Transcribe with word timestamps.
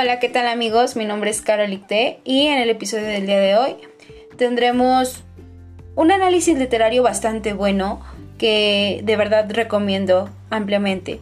Hola, 0.00 0.20
¿qué 0.20 0.28
tal 0.28 0.46
amigos? 0.46 0.94
Mi 0.94 1.04
nombre 1.04 1.28
es 1.28 1.42
Carol 1.42 1.84
T 1.84 2.20
y 2.22 2.46
en 2.46 2.60
el 2.60 2.70
episodio 2.70 3.08
del 3.08 3.26
día 3.26 3.40
de 3.40 3.56
hoy 3.56 3.76
tendremos 4.36 5.24
un 5.96 6.12
análisis 6.12 6.56
literario 6.56 7.02
bastante 7.02 7.52
bueno 7.52 8.00
que 8.38 9.00
de 9.02 9.16
verdad 9.16 9.50
recomiendo 9.50 10.30
ampliamente. 10.50 11.18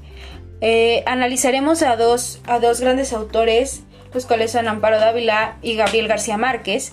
Eh, 0.60 1.02
analizaremos 1.06 1.80
a 1.80 1.96
dos, 1.96 2.42
a 2.46 2.58
dos 2.58 2.82
grandes 2.82 3.14
autores, 3.14 3.82
los 4.12 4.26
cuales 4.26 4.52
son 4.52 4.68
Amparo 4.68 5.00
Dávila 5.00 5.56
y 5.62 5.74
Gabriel 5.74 6.06
García 6.06 6.36
Márquez, 6.36 6.92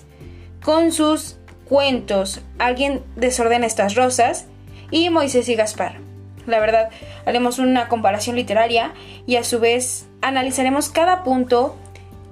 con 0.62 0.90
sus 0.90 1.36
cuentos 1.66 2.40
Alguien 2.58 3.02
desordena 3.14 3.66
estas 3.66 3.94
rosas 3.94 4.46
y 4.90 5.10
Moisés 5.10 5.50
y 5.50 5.54
Gaspar. 5.54 6.03
La 6.46 6.60
verdad, 6.60 6.90
haremos 7.26 7.58
una 7.58 7.88
comparación 7.88 8.36
literaria 8.36 8.92
y 9.26 9.36
a 9.36 9.44
su 9.44 9.60
vez 9.60 10.06
analizaremos 10.20 10.88
cada 10.88 11.22
punto 11.22 11.76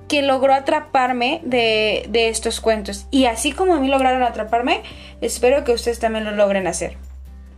que 0.09 0.23
logró 0.23 0.53
atraparme 0.53 1.41
de, 1.45 2.07
de, 2.09 2.29
estos 2.29 2.61
cuentos. 2.61 3.06
Y 3.11 3.25
así 3.25 3.53
como 3.53 3.75
a 3.75 3.80
mí 3.80 3.89
lograron 3.89 4.23
atraparme, 4.23 4.83
espero 5.20 5.65
que 5.65 5.73
ustedes 5.73 5.98
también 5.98 6.25
lo 6.25 6.33
logren 6.33 6.67
hacer. 6.67 6.97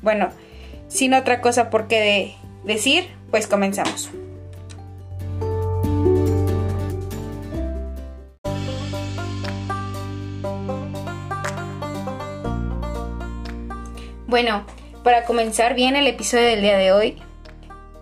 Bueno, 0.02 0.30
sin 0.88 1.14
otra 1.14 1.40
cosa 1.40 1.70
por 1.70 1.88
qué 1.88 2.36
decir, 2.64 3.08
pues 3.30 3.48
comenzamos. 3.48 4.10
Bueno, 14.26 14.64
para 15.04 15.24
comenzar 15.24 15.74
bien 15.74 15.94
el 15.94 16.08
episodio 16.08 16.46
del 16.46 16.62
día 16.62 16.76
de 16.76 16.90
hoy, 16.90 17.22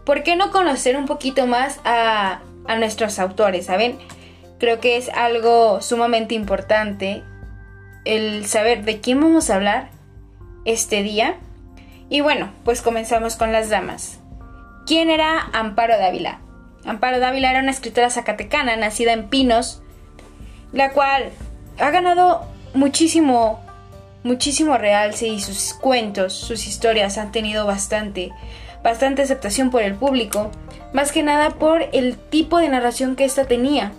¿por 0.07 0.23
qué 0.23 0.37
no 0.37 0.51
conocer 0.51 0.97
un 0.97 1.05
poquito 1.05 1.47
más 1.47 1.81
a, 1.85 2.41
a 2.67 2.77
nuestros 2.77 3.19
autores? 3.19 3.67
¿Saben? 3.67 3.99
Creo 4.59 4.81
que 4.81 4.97
es 4.97 5.11
algo 5.11 5.83
sumamente 5.83 6.35
importante 6.35 7.25
el 8.05 8.47
saber 8.47 8.85
de 8.85 9.01
quién 9.01 9.21
vamos 9.21 9.51
a 9.51 9.57
hablar 9.57 9.91
este 10.65 11.03
día. 11.03 11.37
Y 12.09 12.21
bueno, 12.21 12.51
pues 12.65 12.83
comenzamos 12.83 13.37
con 13.37 13.53
las 13.53 13.69
damas. 13.69 14.21
¿Quién 14.87 15.11
era 15.11 15.41
Amparo 15.53 15.99
Dávila? 15.99 16.41
Amparo 16.85 17.19
Dávila 17.19 17.51
era 17.51 17.61
una 17.61 17.71
escritora 17.71 18.11
zacatecana 18.11 18.77
nacida 18.77 19.13
en 19.13 19.29
Pinos, 19.29 19.83
la 20.73 20.91
cual 20.91 21.31
ha 21.79 21.91
ganado 21.91 22.47
muchísimo, 22.75 23.62
muchísimo 24.23 24.77
realce 24.79 25.29
y 25.29 25.41
sus 25.41 25.75
cuentos, 25.75 26.33
sus 26.33 26.67
historias 26.67 27.19
han 27.19 27.33
tenido 27.33 27.67
bastante, 27.67 28.31
bastante 28.83 29.23
aceptación 29.23 29.71
por 29.71 29.83
el 29.83 29.95
público, 29.95 30.51
más 30.93 31.13
que 31.13 31.23
nada 31.23 31.51
por 31.51 31.85
el 31.93 32.17
tipo 32.17 32.59
de 32.59 32.69
narración 32.69 33.17
que 33.17 33.25
ésta 33.25 33.47
tenía. 33.47 33.93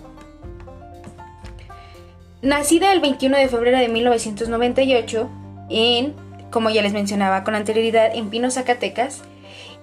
Nacida 2.42 2.92
el 2.92 3.00
21 3.00 3.38
de 3.38 3.48
febrero 3.48 3.78
de 3.78 3.88
1998 3.88 5.30
en, 5.70 6.14
como 6.50 6.70
ya 6.70 6.82
les 6.82 6.92
mencionaba 6.92 7.42
con 7.42 7.54
anterioridad, 7.54 8.14
en 8.14 8.28
Pino, 8.28 8.50
Zacatecas, 8.50 9.22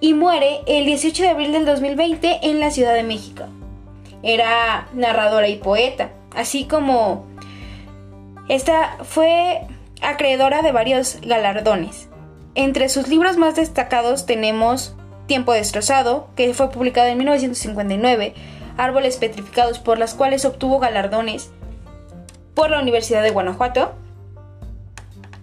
y 0.00 0.14
muere 0.14 0.60
el 0.66 0.84
18 0.84 1.22
de 1.22 1.28
abril 1.28 1.52
del 1.52 1.64
2020 1.64 2.40
en 2.42 2.60
la 2.60 2.70
Ciudad 2.70 2.94
de 2.94 3.02
México. 3.02 3.44
Era 4.22 4.88
narradora 4.94 5.48
y 5.48 5.56
poeta, 5.56 6.10
así 6.34 6.64
como 6.64 7.26
esta 8.48 8.98
fue 9.02 9.66
acreedora 10.02 10.62
de 10.62 10.72
varios 10.72 11.18
galardones. 11.22 12.08
Entre 12.54 12.88
sus 12.88 13.08
libros 13.08 13.36
más 13.36 13.56
destacados 13.56 14.26
tenemos 14.26 14.94
Tiempo 15.26 15.52
destrozado, 15.52 16.28
que 16.36 16.52
fue 16.52 16.70
publicado 16.70 17.08
en 17.08 17.16
1959, 17.18 18.34
Árboles 18.76 19.16
petrificados 19.16 19.78
por 19.78 19.98
las 19.98 20.14
cuales 20.14 20.44
obtuvo 20.44 20.78
galardones 20.78 21.50
por 22.54 22.70
la 22.70 22.80
Universidad 22.80 23.22
de 23.22 23.30
Guanajuato. 23.30 23.92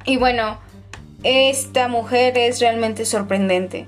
Y 0.05 0.17
bueno, 0.17 0.59
esta 1.23 1.87
mujer 1.87 2.37
es 2.37 2.59
realmente 2.59 3.05
sorprendente. 3.05 3.87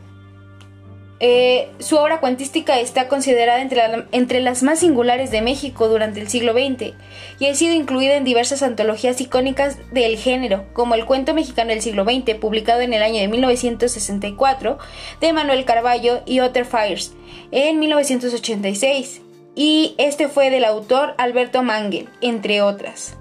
Eh, 1.24 1.70
su 1.78 1.98
obra 1.98 2.20
cuentística 2.20 2.80
está 2.80 3.08
considerada 3.08 3.62
entre, 3.62 4.42
las 4.42 4.64
más 4.64 4.80
singulares 4.80 5.30
de 5.30 5.44
México 5.44 5.88
durante 5.88 6.20
el 6.20 6.28
siglo 6.28 6.54
XX 6.54 6.96
y 7.38 7.46
ha 7.46 7.54
sido 7.54 7.76
incluida 7.76 8.16
en 8.16 8.24
diversas 8.24 8.64
antologías 8.64 9.22
icónicas 9.22 9.78
del 9.92 10.18
género, 10.18 10.66
como 10.74 10.96
El 10.96 11.06
cuento 11.06 11.36
mexicano 11.36 11.70
del 11.70 11.84
siglo 11.84 12.06
XX, 12.06 12.40
publicado 12.40 12.82
en 12.82 12.94
el 12.94 13.04
año 13.04 13.20
de 13.20 13.28
1964, 13.28 14.80
de 15.22 15.34
Manuel 15.34 15.64
Carballo 15.64 16.24
y 16.26 16.40
Other 16.40 16.66
Fires, 16.66 17.14
en 17.52 17.78
1986, 17.78 19.22
y 19.54 19.94
este 20.00 20.28
fue 20.28 20.50
del 20.50 20.66
autor 20.66 21.14
Alberto 21.20 21.62
Mangel, 21.62 22.10
entre 22.22 22.64
otras. 22.64 23.21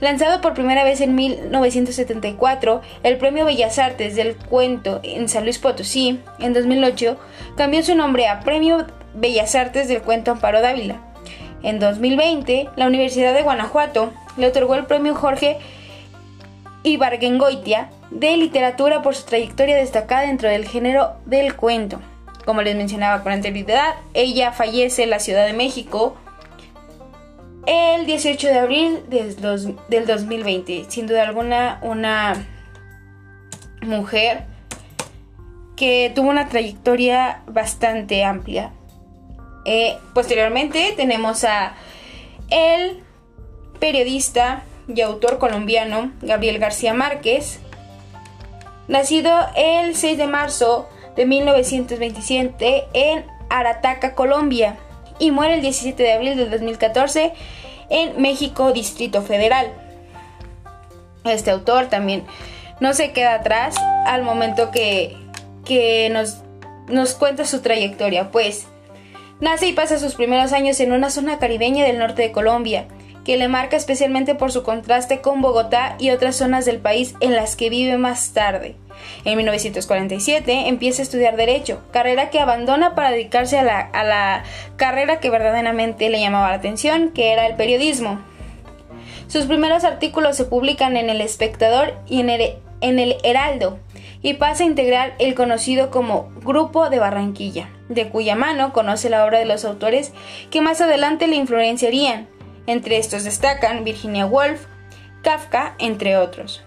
Lanzado 0.00 0.40
por 0.40 0.54
primera 0.54 0.82
vez 0.82 1.02
en 1.02 1.14
1974, 1.14 2.80
el 3.02 3.18
Premio 3.18 3.44
Bellas 3.44 3.78
Artes 3.78 4.16
del 4.16 4.34
Cuento 4.34 5.00
en 5.02 5.28
San 5.28 5.44
Luis 5.44 5.58
Potosí, 5.58 6.20
en 6.38 6.54
2008, 6.54 7.18
cambió 7.54 7.82
su 7.82 7.94
nombre 7.94 8.26
a 8.26 8.40
Premio 8.40 8.86
Bellas 9.12 9.54
Artes 9.54 9.88
del 9.88 10.00
Cuento 10.00 10.30
Amparo 10.30 10.62
Dávila. 10.62 11.02
En 11.62 11.78
2020, 11.78 12.70
la 12.76 12.86
Universidad 12.86 13.34
de 13.34 13.42
Guanajuato 13.42 14.10
le 14.38 14.46
otorgó 14.46 14.74
el 14.74 14.86
Premio 14.86 15.14
Jorge 15.14 15.58
Ibargengoitia 16.82 17.90
de 18.10 18.38
Literatura 18.38 19.02
por 19.02 19.14
su 19.14 19.26
trayectoria 19.26 19.76
destacada 19.76 20.22
dentro 20.22 20.48
del 20.48 20.66
género 20.66 21.16
del 21.26 21.54
cuento. 21.54 22.00
Como 22.46 22.62
les 22.62 22.74
mencionaba 22.74 23.22
con 23.22 23.32
anterioridad, 23.32 23.96
ella 24.14 24.52
fallece 24.52 25.02
en 25.02 25.10
la 25.10 25.18
Ciudad 25.18 25.44
de 25.44 25.52
México 25.52 26.16
el 27.66 28.06
18 28.06 28.46
de 28.46 28.58
abril 28.58 29.00
del 29.08 30.06
2020. 30.06 30.86
Sin 30.88 31.06
duda 31.06 31.22
alguna, 31.22 31.78
una 31.82 32.46
mujer 33.82 34.44
que 35.76 36.12
tuvo 36.14 36.28
una 36.28 36.48
trayectoria 36.48 37.42
bastante 37.46 38.24
amplia. 38.24 38.72
Eh, 39.64 39.96
posteriormente 40.14 40.94
tenemos 40.96 41.44
a 41.44 41.74
el 42.50 43.02
periodista 43.78 44.62
y 44.88 45.00
autor 45.00 45.38
colombiano 45.38 46.12
Gabriel 46.22 46.58
García 46.58 46.94
Márquez, 46.94 47.60
nacido 48.88 49.32
el 49.56 49.94
6 49.94 50.18
de 50.18 50.26
marzo 50.26 50.88
de 51.16 51.26
1927 51.26 52.88
en 52.92 53.24
Arataca, 53.48 54.14
Colombia, 54.14 54.76
y 55.20 55.30
muere 55.30 55.54
el 55.54 55.60
17 55.60 56.02
de 56.02 56.12
abril 56.12 56.36
del 56.36 56.50
2014 56.50 57.32
en 57.90 58.20
México, 58.20 58.72
Distrito 58.72 59.22
Federal. 59.22 59.72
Este 61.24 61.52
autor 61.52 61.86
también 61.86 62.24
no 62.80 62.94
se 62.94 63.12
queda 63.12 63.34
atrás 63.34 63.76
al 64.06 64.22
momento 64.22 64.72
que, 64.72 65.16
que 65.64 66.08
nos, 66.10 66.38
nos 66.88 67.14
cuenta 67.14 67.44
su 67.44 67.60
trayectoria, 67.60 68.32
pues 68.32 68.66
nace 69.38 69.68
y 69.68 69.72
pasa 69.72 69.98
sus 69.98 70.14
primeros 70.14 70.52
años 70.52 70.80
en 70.80 70.92
una 70.92 71.10
zona 71.10 71.38
caribeña 71.38 71.84
del 71.84 71.98
norte 71.98 72.22
de 72.22 72.32
Colombia 72.32 72.86
que 73.24 73.36
le 73.36 73.48
marca 73.48 73.76
especialmente 73.76 74.34
por 74.34 74.50
su 74.50 74.62
contraste 74.62 75.20
con 75.20 75.42
Bogotá 75.42 75.96
y 75.98 76.10
otras 76.10 76.36
zonas 76.36 76.64
del 76.64 76.78
país 76.78 77.14
en 77.20 77.36
las 77.36 77.54
que 77.54 77.70
vive 77.70 77.98
más 77.98 78.32
tarde. 78.32 78.76
En 79.24 79.36
1947 79.36 80.68
empieza 80.68 81.02
a 81.02 81.04
estudiar 81.04 81.36
Derecho, 81.36 81.82
carrera 81.92 82.30
que 82.30 82.40
abandona 82.40 82.94
para 82.94 83.10
dedicarse 83.10 83.58
a 83.58 83.62
la, 83.62 84.44
carrera 84.76 85.20
que 85.20 85.30
verdaderamente 85.30 86.08
le 86.08 86.20
llamaba 86.20 86.48
la 86.48 86.56
atención, 86.56 87.10
que 87.10 87.32
era 87.32 87.46
el 87.46 87.56
periodismo. 87.56 88.20
Sus 89.28 89.46
primeros 89.46 89.84
artículos 89.84 90.36
se 90.36 90.44
publican 90.44 90.96
en 90.96 91.10
El 91.10 91.20
Espectador 91.20 91.94
y 92.06 92.20
en 92.20 92.30
el, 92.30 92.56
en 92.80 92.98
el 92.98 93.16
Heraldo, 93.22 93.78
y 94.22 94.34
pasa 94.34 94.64
a 94.64 94.66
integrar 94.66 95.14
el 95.18 95.34
conocido 95.34 95.90
como 95.90 96.30
Grupo 96.42 96.90
de 96.90 96.98
Barranquilla, 96.98 97.70
de 97.88 98.08
cuya 98.08 98.34
mano 98.34 98.72
conoce 98.72 99.08
la 99.08 99.24
obra 99.24 99.38
de 99.38 99.46
los 99.46 99.64
autores 99.64 100.12
que 100.50 100.60
más 100.60 100.80
adelante 100.80 101.26
le 101.26 101.36
influenciarían, 101.36 102.28
entre 102.66 102.98
estos 102.98 103.24
destacan 103.24 103.84
Virginia 103.84 104.26
Woolf, 104.26 104.66
Kafka, 105.22 105.74
entre 105.78 106.16
otros. 106.16 106.64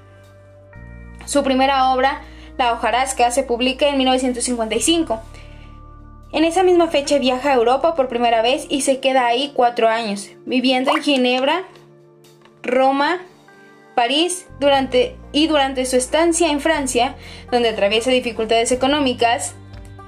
Su 1.25 1.43
primera 1.43 1.93
obra, 1.93 2.21
La 2.57 2.73
hojarasca, 2.73 3.31
se 3.31 3.43
publica 3.43 3.87
en 3.87 3.97
1955. 3.97 5.21
En 6.33 6.43
esa 6.43 6.63
misma 6.63 6.87
fecha 6.87 7.19
viaja 7.19 7.51
a 7.51 7.55
Europa 7.55 7.95
por 7.95 8.07
primera 8.07 8.41
vez 8.41 8.65
y 8.69 8.81
se 8.81 8.99
queda 8.99 9.25
ahí 9.25 9.51
cuatro 9.55 9.87
años, 9.87 10.29
viviendo 10.45 10.91
en 10.91 11.03
Ginebra, 11.03 11.63
Roma, 12.63 13.21
París 13.95 14.47
durante, 14.59 15.15
y 15.31 15.47
durante 15.47 15.85
su 15.85 15.95
estancia 15.95 16.49
en 16.49 16.59
Francia, 16.59 17.15
donde 17.51 17.69
atraviesa 17.69 18.09
dificultades 18.09 18.71
económicas, 18.71 19.53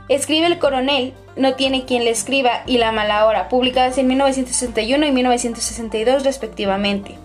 escribe 0.10 0.48
El 0.48 0.58
coronel 0.58 1.14
no 1.36 1.56
tiene 1.56 1.86
quien 1.86 2.06
le 2.06 2.12
escriba 2.12 2.64
y 2.66 2.78
La 2.78 2.92
mala 2.92 3.26
hora, 3.28 3.50
publicadas 3.50 3.98
en 3.98 4.08
1961 4.08 5.06
y 5.06 5.12
1962 5.12 6.24
respectivamente. 6.24 7.25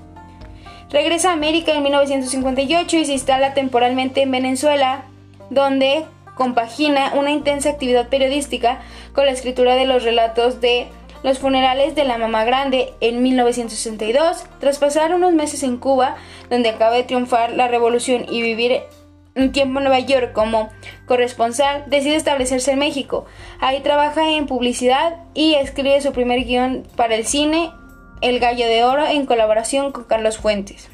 Regresa 0.90 1.30
a 1.30 1.34
América 1.34 1.72
en 1.72 1.84
1958 1.84 2.96
y 2.96 3.04
se 3.04 3.12
instala 3.12 3.54
temporalmente 3.54 4.22
en 4.22 4.30
Venezuela, 4.32 5.04
donde 5.48 6.04
compagina 6.34 7.12
una 7.14 7.30
intensa 7.30 7.70
actividad 7.70 8.08
periodística 8.08 8.80
con 9.12 9.26
la 9.26 9.32
escritura 9.32 9.76
de 9.76 9.84
los 9.84 10.02
relatos 10.02 10.60
de 10.60 10.88
los 11.22 11.38
funerales 11.38 11.94
de 11.94 12.04
la 12.04 12.18
mamá 12.18 12.44
grande 12.44 12.92
en 13.00 13.22
1962, 13.22 14.44
tras 14.58 14.78
pasar 14.78 15.14
unos 15.14 15.32
meses 15.32 15.62
en 15.62 15.76
Cuba, 15.76 16.16
donde 16.48 16.70
acaba 16.70 16.96
de 16.96 17.04
triunfar 17.04 17.52
la 17.52 17.68
revolución 17.68 18.26
y 18.28 18.42
vivir 18.42 18.82
un 19.36 19.52
tiempo 19.52 19.78
en 19.78 19.84
Nueva 19.84 20.00
York 20.00 20.32
como 20.32 20.70
corresponsal, 21.06 21.84
decide 21.86 22.16
establecerse 22.16 22.72
en 22.72 22.78
México. 22.78 23.26
Ahí 23.60 23.80
trabaja 23.80 24.30
en 24.30 24.46
publicidad 24.46 25.16
y 25.34 25.54
escribe 25.54 26.00
su 26.00 26.12
primer 26.12 26.44
guion 26.44 26.84
para 26.96 27.14
el 27.14 27.26
cine, 27.26 27.70
El 28.20 28.40
Gallo 28.40 28.66
de 28.66 28.84
Oro, 28.84 29.06
en 29.06 29.26
colaboración 29.26 29.92
con 29.92 30.04
Carlos 30.04 30.38
Fuentes. 30.38 30.88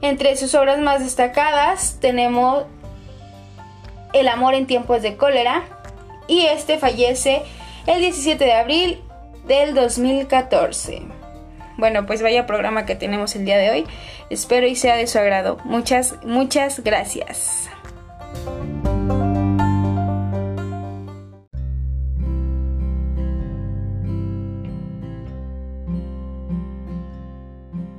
Entre 0.00 0.36
sus 0.36 0.54
obras 0.54 0.78
más 0.80 1.00
destacadas 1.00 1.98
tenemos 2.00 2.64
El 4.12 4.28
amor 4.28 4.54
en 4.54 4.66
tiempos 4.66 5.02
de 5.02 5.16
cólera 5.16 5.62
y 6.28 6.46
este 6.46 6.78
fallece 6.78 7.42
el 7.86 8.00
17 8.00 8.44
de 8.44 8.52
abril 8.52 9.00
del 9.46 9.74
2014. 9.74 11.02
Bueno, 11.76 12.06
pues 12.06 12.22
vaya 12.22 12.46
programa 12.46 12.86
que 12.86 12.94
tenemos 12.94 13.34
el 13.34 13.44
día 13.44 13.58
de 13.58 13.70
hoy. 13.70 13.86
Espero 14.30 14.66
y 14.66 14.76
sea 14.76 14.96
de 14.96 15.06
su 15.06 15.18
agrado. 15.18 15.58
Muchas, 15.64 16.14
muchas 16.22 16.82
gracias. 16.84 17.68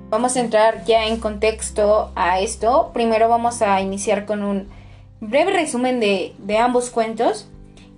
Vamos 0.10 0.36
a 0.36 0.40
entrar 0.40 0.86
ya 0.86 1.08
en 1.08 1.20
contexto 1.20 2.12
a 2.16 2.40
esto. 2.40 2.92
Primero 2.94 3.28
vamos 3.28 3.62
a 3.62 3.82
iniciar 3.82 4.26
con 4.26 4.44
un 4.44 4.68
breve 5.20 5.52
resumen 5.52 6.00
de, 6.00 6.34
de 6.38 6.58
ambos 6.58 6.90
cuentos 6.90 7.48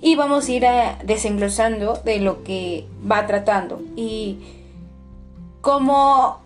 y 0.01 0.15
vamos 0.15 0.48
a 0.48 0.51
ir 0.51 0.65
a 0.65 1.00
desenglosando 1.04 1.95
de 2.06 2.19
lo 2.19 2.44
que 2.44 2.86
va 3.09 3.25
tratando 3.27 3.81
y 3.95 4.39
cómo 5.62 6.39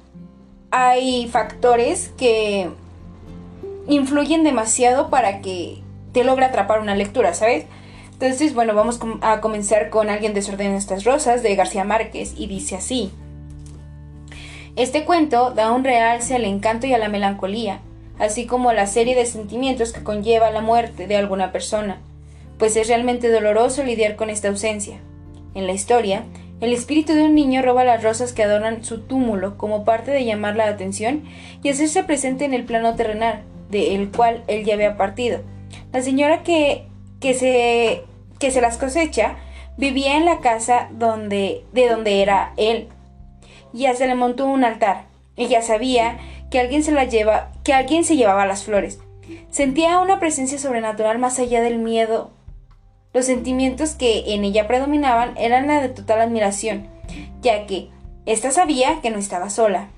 hay 0.72 1.28
factores 1.28 2.10
que 2.18 2.70
influyen 3.88 4.44
demasiado 4.44 5.10
para 5.10 5.42
que 5.42 5.82
te 6.14 6.24
logre 6.24 6.46
atrapar 6.46 6.80
una 6.80 6.96
lectura, 6.96 7.34
¿sabes? 7.34 7.66
Entonces, 8.14 8.54
bueno, 8.54 8.74
vamos 8.76 9.00
a 9.22 9.42
comenzar 9.42 9.90
con 9.90 10.10
Alguien 10.10 10.34
desordena 10.34 10.78
estas 10.78 11.04
rosas 11.04 11.44
de 11.44 11.56
García 11.56 11.84
Márquez 11.84 12.34
y 12.38 12.48
dice 12.48 12.76
así. 12.76 13.12
Este 14.76 15.06
cuento 15.06 15.52
da 15.52 15.72
un 15.72 15.84
realce 15.84 16.36
al 16.36 16.46
encanto 16.46 16.88
y 16.88 16.94
a 16.94 16.98
la 16.98 17.10
melancolía, 17.10 17.82
así 18.20 18.46
como 18.46 18.74
la 18.74 18.88
serie 18.88 19.16
de 19.16 19.26
sentimientos 19.26 19.92
que 19.94 20.04
conlleva 20.04 20.52
la 20.52 20.62
muerte 20.62 21.08
de 21.08 21.18
alguna 21.18 21.52
persona 21.52 22.00
pues 22.62 22.76
es 22.76 22.88
realmente 22.88 23.32
doloroso 23.32 23.84
lidiar 23.84 24.16
con 24.16 24.30
esta 24.30 24.50
ausencia. 24.50 25.00
En 25.56 25.66
la 25.66 25.74
historia, 25.74 26.26
el 26.60 26.74
espíritu 26.74 27.14
de 27.14 27.24
un 27.24 27.34
niño 27.34 27.64
roba 27.64 27.84
las 27.84 28.04
rosas 28.04 28.34
que 28.34 28.44
adornan 28.44 28.84
su 28.84 29.02
túmulo 29.02 29.58
como 29.58 29.84
parte 29.84 30.12
de 30.12 30.26
llamar 30.26 30.56
la 30.56 30.68
atención 30.68 31.24
y 31.64 31.70
hacerse 31.70 32.04
presente 32.04 32.46
en 32.46 32.54
el 32.54 32.64
plano 32.64 32.96
terrenal, 32.96 33.42
de 33.72 33.96
el 33.96 34.12
cual 34.12 34.44
él 34.46 34.64
ya 34.64 34.76
había 34.76 34.96
partido. 34.96 35.40
La 35.92 36.04
señora 36.04 36.44
que, 36.44 36.86
que, 37.20 37.34
se, 37.34 38.04
que 38.38 38.52
se 38.52 38.62
las 38.62 38.78
cosecha 38.78 39.38
vivía 39.76 40.16
en 40.16 40.26
la 40.26 40.40
casa 40.40 40.88
donde, 40.92 41.66
de 41.74 41.90
donde 41.90 42.22
era 42.22 42.54
él. 42.58 42.90
Ya 43.74 43.96
se 43.96 44.08
le 44.08 44.16
montó 44.16 44.46
un 44.46 44.64
altar. 44.64 45.06
Ella 45.36 45.62
sabía 45.62 46.20
que 46.50 46.60
alguien 46.60 46.84
se 46.84 46.92
la 46.92 47.06
lleva, 47.06 47.52
que 47.64 47.74
alguien 47.74 48.04
se 48.04 48.16
llevaba 48.16 48.46
las 48.46 48.64
flores. 48.64 49.00
Sentía 49.50 50.00
una 50.00 50.20
presencia 50.20 50.58
sobrenatural 50.58 51.20
más 51.20 51.40
allá 51.40 51.62
del 51.62 51.80
miedo 51.80 52.32
los 53.14 53.26
sentimientos 53.26 53.96
que 53.96 54.34
en 54.34 54.46
ella 54.46 54.68
predominaban 54.68 55.38
eran 55.38 55.68
la 55.68 55.82
de 55.82 55.90
total 55.90 56.22
admiración, 56.22 56.88
ya 57.42 57.66
que 57.66 57.90
ésta 58.26 58.52
sabía 58.52 59.02
que 59.02 59.10
no 59.10 59.18
estaba 59.18 59.50
sola. 59.50 59.90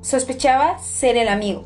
Sospechaba 0.00 0.78
ser 0.78 1.16
el 1.16 1.28
amigo. 1.28 1.64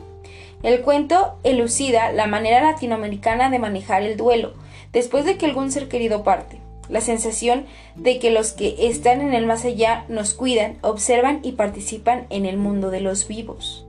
El 0.63 0.83
cuento 0.83 1.39
elucida 1.45 2.13
la 2.13 2.27
manera 2.27 2.61
latinoamericana 2.63 3.51
de 3.51 3.59
manejar 3.59 4.03
el 4.03 4.17
duelo 4.17 4.55
después 4.93 5.25
de 5.25 5.39
que 5.39 5.47
algún 5.47 5.71
ser 5.71 5.89
querido 5.89 6.25
parte. 6.25 6.59
La 6.91 7.01
sensación 7.01 7.67
de 7.95 8.19
que 8.19 8.31
los 8.31 8.53
que 8.53 8.89
están 8.89 9.21
en 9.21 9.33
el 9.33 9.47
más 9.47 9.65
allá 9.65 10.05
nos 10.09 10.35
cuidan, 10.35 10.77
observan 10.83 11.41
y 11.43 11.53
participan 11.53 12.27
en 12.31 12.45
el 12.45 12.57
mundo 12.57 12.91
de 12.91 13.01
los 13.01 13.29
vivos. 13.29 13.87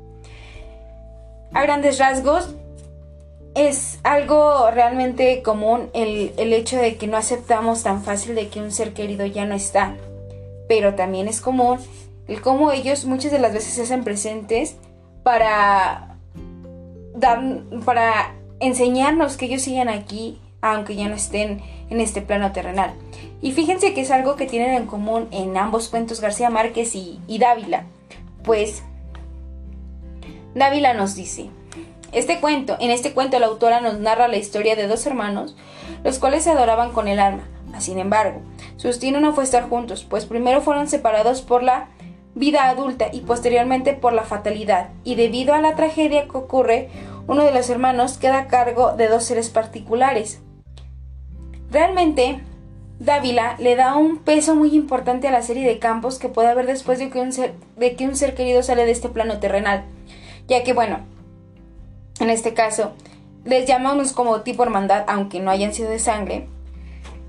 A 1.54 1.64
grandes 1.64 1.98
rasgos, 1.98 2.56
es 3.54 4.00
algo 4.04 4.72
realmente 4.72 5.42
común 5.42 5.90
el, 5.94 6.32
hecho 6.54 6.78
de 6.78 6.96
que 6.96 7.08
no 7.08 7.18
aceptamos 7.18 7.84
tan 7.84 8.02
fácil 8.04 8.36
de 8.36 8.48
que 8.48 8.62
un 8.62 8.72
ser 8.72 8.94
querido 8.94 9.26
ya 9.26 9.46
no 9.46 9.56
está. 9.56 9.96
Pero 10.68 10.96
también 10.96 11.28
es 11.28 11.42
común 11.42 11.80
el 12.28 12.42
cómo 12.42 12.72
ellos 12.72 13.06
muchas 13.06 13.32
de 13.32 13.40
las 13.40 13.54
veces 13.54 13.74
se 13.74 13.82
hacen 13.82 14.04
presentes 14.04 14.78
para 15.24 16.16
dar, 17.14 17.42
para 17.84 18.36
enseñarnos 18.60 19.36
que 19.36 19.46
ellos 19.46 19.64
siguen 19.64 19.90
aquí 19.90 20.40
aunque 20.62 20.96
ya 20.96 21.10
no 21.10 21.16
estén 21.16 21.62
en 21.92 22.02
este 22.02 22.22
plano 22.22 22.52
terrenal. 22.52 22.94
Y 23.42 23.52
fíjense 23.52 23.94
que 23.94 24.02
es 24.02 24.10
algo 24.10 24.36
que 24.36 24.48
tienen 24.48 24.74
en 24.74 24.88
común 24.88 25.28
en 25.30 25.56
ambos 25.58 25.90
cuentos 25.90 26.22
García 26.22 26.50
Márquez 26.50 26.96
y, 26.96 27.20
Dávila. 27.38 27.84
Pues 28.44 28.82
Dávila 30.56 30.94
nos 30.94 31.16
dice, 31.16 31.50
este 32.12 32.40
cuento, 32.40 32.78
en 32.80 32.90
este 32.90 33.14
cuento 33.14 33.38
la 33.38 33.48
autora 33.48 33.82
nos 33.82 34.00
narra 34.00 34.28
la 34.28 34.38
historia 34.38 34.76
de 34.76 34.88
dos 34.88 35.06
hermanos, 35.06 35.56
los 36.04 36.18
cuales 36.18 36.46
se 36.46 36.50
adoraban 36.50 36.92
con 36.92 37.08
el 37.08 37.20
alma. 37.20 37.44
Sin 37.80 38.00
embargo, 38.00 38.42
su 38.78 38.88
destino 38.88 39.20
no 39.20 39.34
fue 39.34 39.44
estar 39.44 39.70
juntos, 39.70 40.06
pues 40.10 40.26
primero 40.26 40.62
fueron 40.62 40.88
separados 40.88 41.42
por 41.42 41.64
la 41.64 41.90
vida 42.36 42.70
adulta 42.70 43.08
y 43.12 43.22
posteriormente 43.22 43.94
por 43.94 44.14
la 44.14 44.24
fatalidad, 44.24 44.90
y 45.04 45.16
debido 45.16 45.54
a 45.54 45.62
la 45.62 45.76
tragedia 45.76 46.28
que 46.28 46.38
ocurre, 46.38 46.90
uno 47.28 47.44
de 47.44 47.52
los 47.52 47.70
hermanos 47.70 48.18
queda 48.18 48.40
a 48.40 48.48
cargo 48.48 48.94
de 48.96 49.08
dos 49.08 49.24
seres 49.24 49.50
particulares. 49.50 50.42
Realmente, 51.72 52.42
Dávila 53.00 53.56
le 53.58 53.76
da 53.78 53.96
un 53.96 54.18
peso 54.18 54.56
muy 54.56 54.76
importante 54.76 55.28
a 55.28 55.32
la 55.32 55.42
serie 55.42 55.66
de 55.66 55.80
campos 55.80 56.20
que 56.20 56.28
puede 56.28 56.50
haber 56.50 56.68
después 56.68 57.00
de 57.00 57.10
que 57.10 57.22
un 57.22 57.32
ser, 57.32 57.54
de 57.78 57.96
que 57.96 58.06
un 58.06 58.16
ser 58.16 58.36
querido 58.36 58.62
sale 58.62 58.86
de 58.86 58.92
este 58.92 59.08
plano 59.08 59.40
terrenal, 59.40 59.86
ya 60.48 60.64
que 60.64 60.74
bueno, 60.74 61.00
en 62.20 62.30
este 62.30 62.54
caso, 62.54 62.92
les 63.46 63.68
llamamos 63.68 64.12
como 64.12 64.42
tipo 64.42 64.64
hermandad, 64.64 65.06
aunque 65.08 65.40
no 65.40 65.50
hayan 65.50 65.74
sido 65.74 65.90
de 65.90 66.00
sangre. 66.00 66.48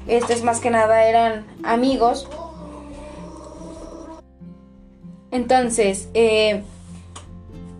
Estos 0.08 0.42
más 0.42 0.60
que 0.60 0.70
nada 0.70 1.04
eran 1.04 1.46
amigos. 1.62 2.28
Entonces, 5.30 6.08
eh, 6.14 6.64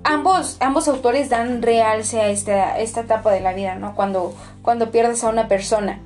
ambos, 0.04 0.56
ambos 0.60 0.86
autores 0.86 1.28
dan 1.28 1.60
realce 1.60 2.20
a 2.20 2.28
esta, 2.28 2.78
esta 2.78 3.00
etapa 3.00 3.32
de 3.32 3.40
la 3.40 3.52
vida, 3.52 3.74
¿no? 3.74 3.94
Cuando, 3.96 4.32
cuando 4.62 4.92
pierdes 4.92 5.24
a 5.24 5.28
una 5.28 5.48
persona. 5.48 6.00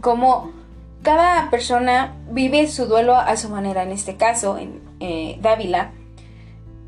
Como 0.00 0.50
cada 1.02 1.50
persona 1.50 2.14
vive 2.30 2.68
su 2.68 2.86
duelo 2.86 3.16
a 3.16 3.36
su 3.36 3.48
manera. 3.48 3.82
En 3.82 3.92
este 3.92 4.16
caso, 4.16 4.58
en 4.58 4.80
eh, 5.00 5.38
Dávila, 5.40 5.92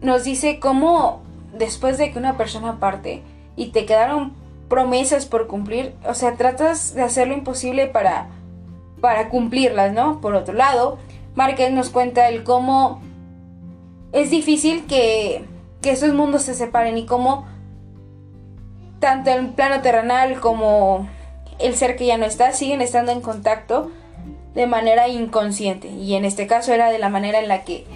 nos 0.03 0.25
dice 0.25 0.59
cómo 0.61 1.23
después 1.53 1.99
de 1.99 2.13
que 2.13 2.19
una 2.19 2.37
persona 2.37 2.81
parte 2.81 3.23
y 3.57 3.69
te 3.69 3.87
quedaron 3.87 4.33
promesas 4.69 5.27
por 5.27 5.47
cumplir, 5.47 5.95
o 6.07 6.15
sea, 6.15 6.37
tratas 6.37 6.95
de 6.95 7.03
hacer 7.03 7.29
lo 7.29 7.35
imposible 7.35 7.87
para, 7.87 8.29
para 9.01 9.29
cumplirlas, 9.29 9.93
¿no? 9.93 10.21
Por 10.21 10.35
otro 10.35 10.55
lado, 10.55 10.99
Márquez 11.35 11.73
nos 11.73 11.91
cuenta 11.91 12.29
el 12.29 12.45
cómo 12.45 13.01
es 14.13 14.31
difícil 14.31 14.87
que, 14.87 15.45
que 15.83 15.91
esos 15.91 16.15
mundos 16.15 16.43
se 16.43 16.55
separen 16.55 16.99
y 16.99 17.07
cómo 17.07 17.47
tanto 19.01 19.31
el 19.31 19.49
plano 19.49 19.83
terrenal 19.83 20.41
como 20.41 21.09
el 21.63 21.77
ser 21.77 21.97
que 21.97 22.07
ya 22.07 22.19
no 22.19 22.27
está 22.27 22.53
siguen 22.53 22.83
estando 22.83 23.13
en 23.13 23.21
contacto 23.21 23.91
de 24.55 24.67
manera 24.67 25.09
inconsciente 25.09 25.89
y 25.89 26.15
en 26.15 26.25
este 26.25 26.47
caso 26.47 26.73
era 26.73 26.91
de 26.91 26.99
la 26.99 27.09
manera 27.09 27.39
en 27.39 27.49
la 27.49 27.65
que 27.65 27.87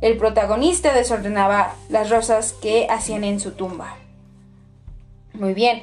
el 0.00 0.18
protagonista 0.18 0.92
desordenaba 0.92 1.74
las 1.88 2.10
rosas 2.10 2.52
que 2.52 2.86
hacían 2.90 3.24
en 3.24 3.40
su 3.40 3.52
tumba. 3.52 3.96
Muy 5.32 5.54
bien. 5.54 5.82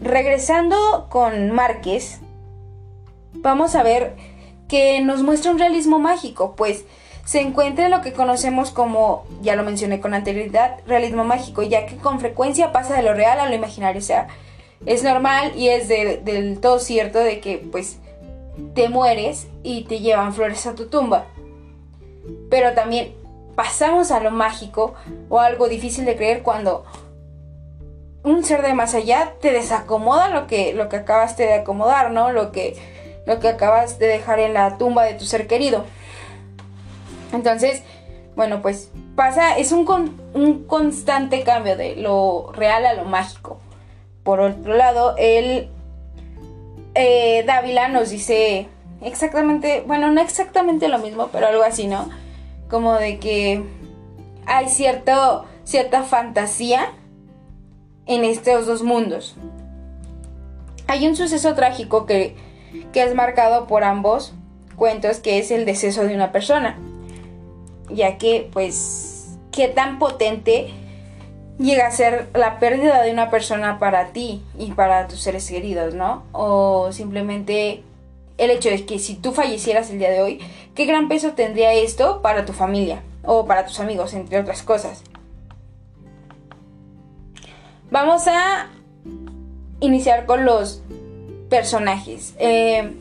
Regresando 0.00 1.06
con 1.10 1.50
Márquez, 1.50 2.20
vamos 3.34 3.74
a 3.74 3.82
ver 3.82 4.16
que 4.68 5.00
nos 5.02 5.22
muestra 5.22 5.50
un 5.50 5.58
realismo 5.58 5.98
mágico, 5.98 6.54
pues 6.56 6.84
se 7.24 7.40
encuentra 7.40 7.84
en 7.84 7.90
lo 7.90 8.00
que 8.00 8.12
conocemos 8.12 8.70
como, 8.70 9.26
ya 9.42 9.56
lo 9.56 9.62
mencioné 9.62 10.00
con 10.00 10.14
anterioridad, 10.14 10.78
realismo 10.86 11.24
mágico, 11.24 11.62
ya 11.62 11.86
que 11.86 11.96
con 11.96 12.20
frecuencia 12.20 12.72
pasa 12.72 12.96
de 12.96 13.02
lo 13.02 13.12
real 13.12 13.38
a 13.40 13.48
lo 13.48 13.54
imaginario, 13.54 14.00
o 14.00 14.04
sea, 14.04 14.28
es 14.86 15.02
normal 15.02 15.52
y 15.56 15.68
es 15.68 15.88
del 15.88 16.60
todo 16.60 16.78
cierto 16.78 17.18
de 17.18 17.40
que 17.40 17.58
pues 17.58 17.98
te 18.74 18.88
mueres 18.88 19.46
y 19.62 19.84
te 19.84 20.00
llevan 20.00 20.34
flores 20.34 20.66
a 20.66 20.74
tu 20.74 20.86
tumba 20.86 21.26
pero 22.48 22.74
también 22.74 23.14
pasamos 23.54 24.10
a 24.10 24.20
lo 24.20 24.30
mágico 24.30 24.94
o 25.28 25.40
algo 25.40 25.68
difícil 25.68 26.04
de 26.04 26.16
creer 26.16 26.42
cuando 26.42 26.84
un 28.22 28.44
ser 28.44 28.62
de 28.62 28.74
más 28.74 28.94
allá 28.94 29.34
te 29.40 29.52
desacomoda 29.52 30.28
lo 30.28 30.46
que, 30.46 30.74
lo 30.74 30.88
que 30.88 30.96
acabaste 30.96 31.44
de 31.44 31.54
acomodar, 31.54 32.10
¿no? 32.10 32.32
Lo 32.32 32.52
que, 32.52 32.76
lo 33.26 33.40
que 33.40 33.48
acabas 33.48 33.98
de 33.98 34.06
dejar 34.06 34.40
en 34.40 34.54
la 34.54 34.76
tumba 34.76 35.04
de 35.04 35.14
tu 35.14 35.24
ser 35.24 35.46
querido. 35.46 35.84
Entonces, 37.32 37.82
bueno, 38.36 38.60
pues 38.60 38.90
pasa, 39.16 39.56
es 39.56 39.72
un, 39.72 39.86
un 40.34 40.64
constante 40.64 41.42
cambio 41.42 41.76
de 41.76 41.96
lo 41.96 42.52
real 42.52 42.84
a 42.84 42.94
lo 42.94 43.04
mágico. 43.04 43.58
Por 44.22 44.40
otro 44.40 44.74
lado, 44.74 45.14
el 45.18 45.68
eh, 46.94 47.44
Dávila 47.46 47.88
nos 47.88 48.10
dice 48.10 48.68
exactamente, 49.00 49.82
bueno, 49.86 50.10
no 50.10 50.20
exactamente 50.20 50.88
lo 50.88 50.98
mismo, 50.98 51.28
pero 51.32 51.46
algo 51.46 51.62
así, 51.62 51.86
¿no? 51.86 52.08
Como 52.68 52.94
de 52.94 53.18
que 53.18 53.62
hay 54.46 54.68
cierto, 54.68 55.44
cierta 55.64 56.02
fantasía 56.02 56.92
en 58.06 58.24
estos 58.24 58.66
dos 58.66 58.82
mundos. 58.82 59.36
Hay 60.86 61.06
un 61.06 61.16
suceso 61.16 61.54
trágico 61.54 62.04
que, 62.04 62.36
que 62.92 63.02
es 63.02 63.14
marcado 63.14 63.66
por 63.66 63.84
ambos 63.84 64.34
cuentos, 64.76 65.18
que 65.18 65.38
es 65.38 65.50
el 65.50 65.64
deceso 65.64 66.04
de 66.04 66.14
una 66.14 66.32
persona. 66.32 66.78
Ya 67.90 68.18
que, 68.18 68.48
pues, 68.52 69.38
qué 69.52 69.68
tan 69.68 69.98
potente 69.98 70.70
llega 71.60 71.86
a 71.86 71.90
ser 71.90 72.30
la 72.34 72.58
pérdida 72.58 73.02
de 73.02 73.12
una 73.12 73.30
persona 73.30 73.78
para 73.78 74.12
ti 74.12 74.42
y 74.58 74.72
para 74.72 75.06
tus 75.08 75.20
seres 75.20 75.48
queridos, 75.48 75.94
¿no? 75.94 76.24
O 76.32 76.90
simplemente 76.90 77.82
el 78.38 78.50
hecho 78.50 78.70
de 78.70 78.86
que 78.86 78.98
si 78.98 79.14
tú 79.14 79.32
fallecieras 79.32 79.90
el 79.90 79.98
día 79.98 80.10
de 80.10 80.22
hoy, 80.22 80.40
¿qué 80.74 80.86
gran 80.86 81.08
peso 81.08 81.32
tendría 81.32 81.74
esto 81.74 82.22
para 82.22 82.46
tu 82.46 82.54
familia 82.54 83.02
o 83.24 83.44
para 83.44 83.66
tus 83.66 83.78
amigos, 83.78 84.14
entre 84.14 84.40
otras 84.40 84.62
cosas? 84.62 85.02
Vamos 87.90 88.26
a 88.26 88.68
iniciar 89.80 90.24
con 90.24 90.46
los 90.46 90.82
personajes. 91.50 92.34
Eh, 92.38 92.96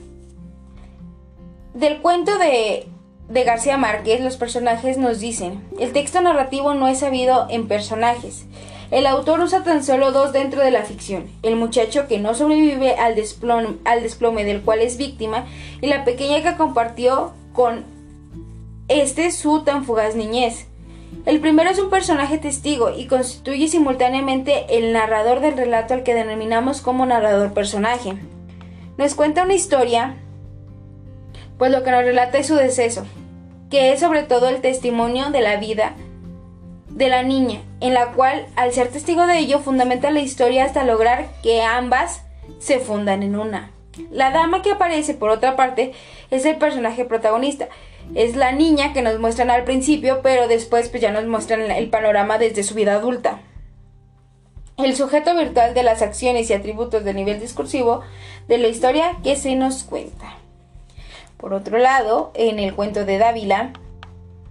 del 1.73 2.01
cuento 2.01 2.37
de, 2.37 2.88
de 3.29 3.43
García 3.43 3.77
Márquez, 3.77 4.21
los 4.21 4.37
personajes 4.37 4.97
nos 4.97 5.19
dicen, 5.19 5.63
el 5.79 5.93
texto 5.93 6.19
narrativo 6.21 6.73
no 6.73 6.87
es 6.87 6.99
sabido 6.99 7.45
en 7.49 7.67
personajes. 7.67 8.45
El 8.89 9.05
autor 9.05 9.39
usa 9.41 9.63
tan 9.63 9.83
solo 9.83 10.11
dos 10.11 10.33
dentro 10.33 10.61
de 10.61 10.71
la 10.71 10.81
ficción, 10.81 11.29
el 11.43 11.55
muchacho 11.55 12.07
que 12.07 12.17
no 12.17 12.33
sobrevive 12.33 12.95
al 12.95 13.15
desplome, 13.15 13.77
al 13.85 14.01
desplome 14.01 14.45
del 14.45 14.61
cual 14.61 14.79
es 14.79 14.97
víctima 14.97 15.45
y 15.79 15.87
la 15.87 16.05
pequeña 16.05 16.41
que 16.41 16.57
compartió 16.57 17.33
con 17.53 17.85
este 18.87 19.31
su 19.31 19.61
tan 19.63 19.85
fugaz 19.85 20.15
niñez. 20.15 20.65
El 21.27 21.39
primero 21.39 21.69
es 21.69 21.77
un 21.77 21.91
personaje 21.91 22.39
testigo 22.39 22.89
y 22.95 23.05
constituye 23.05 23.67
simultáneamente 23.67 24.65
el 24.77 24.91
narrador 24.91 25.39
del 25.39 25.55
relato 25.55 25.93
al 25.93 26.01
que 26.01 26.15
denominamos 26.15 26.81
como 26.81 27.05
narrador 27.05 27.53
personaje. 27.53 28.13
Nos 28.97 29.13
cuenta 29.13 29.43
una 29.43 29.53
historia, 29.53 30.15
pues 31.59 31.71
lo 31.71 31.83
que 31.83 31.91
nos 31.91 32.03
relata 32.03 32.39
es 32.39 32.47
su 32.47 32.55
deceso, 32.55 33.05
que 33.69 33.91
es 33.91 33.99
sobre 33.99 34.23
todo 34.23 34.49
el 34.49 34.61
testimonio 34.61 35.29
de 35.29 35.41
la 35.41 35.57
vida 35.57 35.95
de 36.89 37.07
la 37.07 37.23
niña, 37.23 37.61
en 37.79 37.93
la 37.93 38.11
cual, 38.11 38.47
al 38.55 38.73
ser 38.73 38.89
testigo 38.89 39.25
de 39.27 39.37
ello, 39.37 39.59
fundamenta 39.59 40.11
la 40.11 40.19
historia 40.19 40.65
hasta 40.65 40.83
lograr 40.83 41.27
que 41.43 41.61
ambas 41.61 42.23
se 42.59 42.79
fundan 42.79 43.23
en 43.23 43.37
una. 43.37 43.71
La 44.11 44.31
dama 44.31 44.61
que 44.61 44.71
aparece, 44.71 45.13
por 45.13 45.29
otra 45.29 45.55
parte, 45.55 45.93
es 46.31 46.45
el 46.45 46.57
personaje 46.57 47.05
protagonista. 47.05 47.69
Es 48.15 48.35
la 48.35 48.51
niña 48.51 48.91
que 48.93 49.01
nos 49.01 49.19
muestran 49.19 49.49
al 49.49 49.65
principio, 49.65 50.21
pero 50.23 50.47
después 50.47 50.89
pues, 50.89 51.01
ya 51.01 51.11
nos 51.11 51.25
muestran 51.25 51.69
el 51.69 51.89
panorama 51.89 52.37
desde 52.37 52.63
su 52.63 52.73
vida 52.73 52.95
adulta. 52.95 53.39
El 54.77 54.95
sujeto 54.95 55.35
virtual 55.35 55.73
de 55.73 55.83
las 55.83 56.01
acciones 56.01 56.49
y 56.49 56.53
atributos 56.53 57.03
del 57.03 57.17
nivel 57.17 57.39
discursivo 57.39 58.01
de 58.47 58.57
la 58.57 58.67
historia 58.67 59.17
que 59.23 59.35
se 59.35 59.55
nos 59.55 59.83
cuenta. 59.83 60.38
Por 61.39 61.53
otro 61.53 61.77
lado, 61.77 62.31
en 62.35 62.59
el 62.59 62.75
cuento 62.75 63.05
de 63.05 63.17
Dávila, 63.17 63.71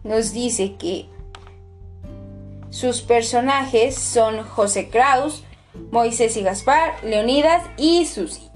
nos 0.05 0.33
dice 0.33 0.77
que 0.77 1.07
sus 2.71 3.03
personajes 3.03 3.95
son 3.95 4.43
José 4.43 4.89
Kraus, 4.89 5.45
Moisés 5.91 6.37
y 6.39 6.43
Gaspar, 6.43 6.95
Leonidas 7.05 7.63
y 7.77 8.07
Susi. 8.07 8.51